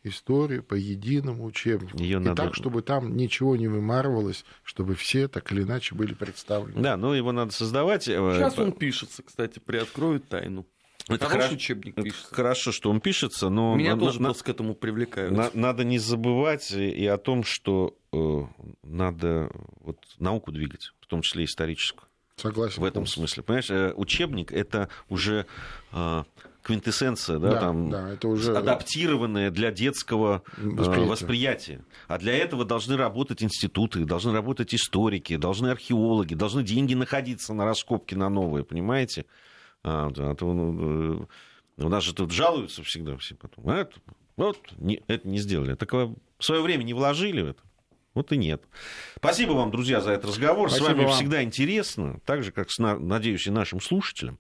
[0.05, 1.99] историю по единому учебнику.
[1.99, 2.45] Ее и надо...
[2.45, 6.81] так, чтобы там ничего не вымарывалось, чтобы все так или иначе были представлены.
[6.81, 8.09] Да, но его надо создавать.
[8.09, 10.67] Э, Сейчас он пишется, кстати, приоткроют тайну.
[11.09, 12.35] Это хорошо, учебник пишется.
[12.35, 13.75] Хорошо, что он пишется, но...
[13.75, 15.35] Меня на, тоже на, к этому привлекают.
[15.35, 18.19] На, надо не забывать и о том, что э,
[18.83, 22.08] надо вот, науку двигать, в том числе историческую.
[22.39, 22.83] Согласен.
[22.83, 23.43] В этом смысле.
[23.43, 25.47] Понимаешь, э, учебник это уже
[25.93, 26.25] э,
[26.63, 28.57] квинтэссенция, да, да, там, да, это уже...
[28.57, 31.11] адаптированная для детского э, восприятия.
[31.11, 31.85] восприятия.
[32.07, 37.65] А для этого должны работать институты, должны работать историки, должны археологи, должны деньги находиться на
[37.65, 39.27] раскопки на новые, понимаете?
[39.83, 41.29] А, да, то, ну,
[41.79, 43.69] у нас же тут жалуются всегда все потом.
[43.69, 43.95] А, это,
[44.37, 45.75] вот, не, это не сделали.
[45.75, 47.63] Так в свое время не вложили в это.
[48.15, 48.63] Вот и нет.
[49.17, 50.71] Спасибо вам, друзья, за этот разговор.
[50.71, 51.15] Спасибо с вами вам.
[51.15, 54.39] всегда интересно, так же, как, с, надеюсь, и нашим слушателям.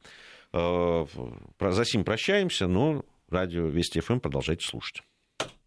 [0.52, 1.06] Э,
[1.60, 5.02] за сим прощаемся, но радио Вести ФМ продолжайте слушать.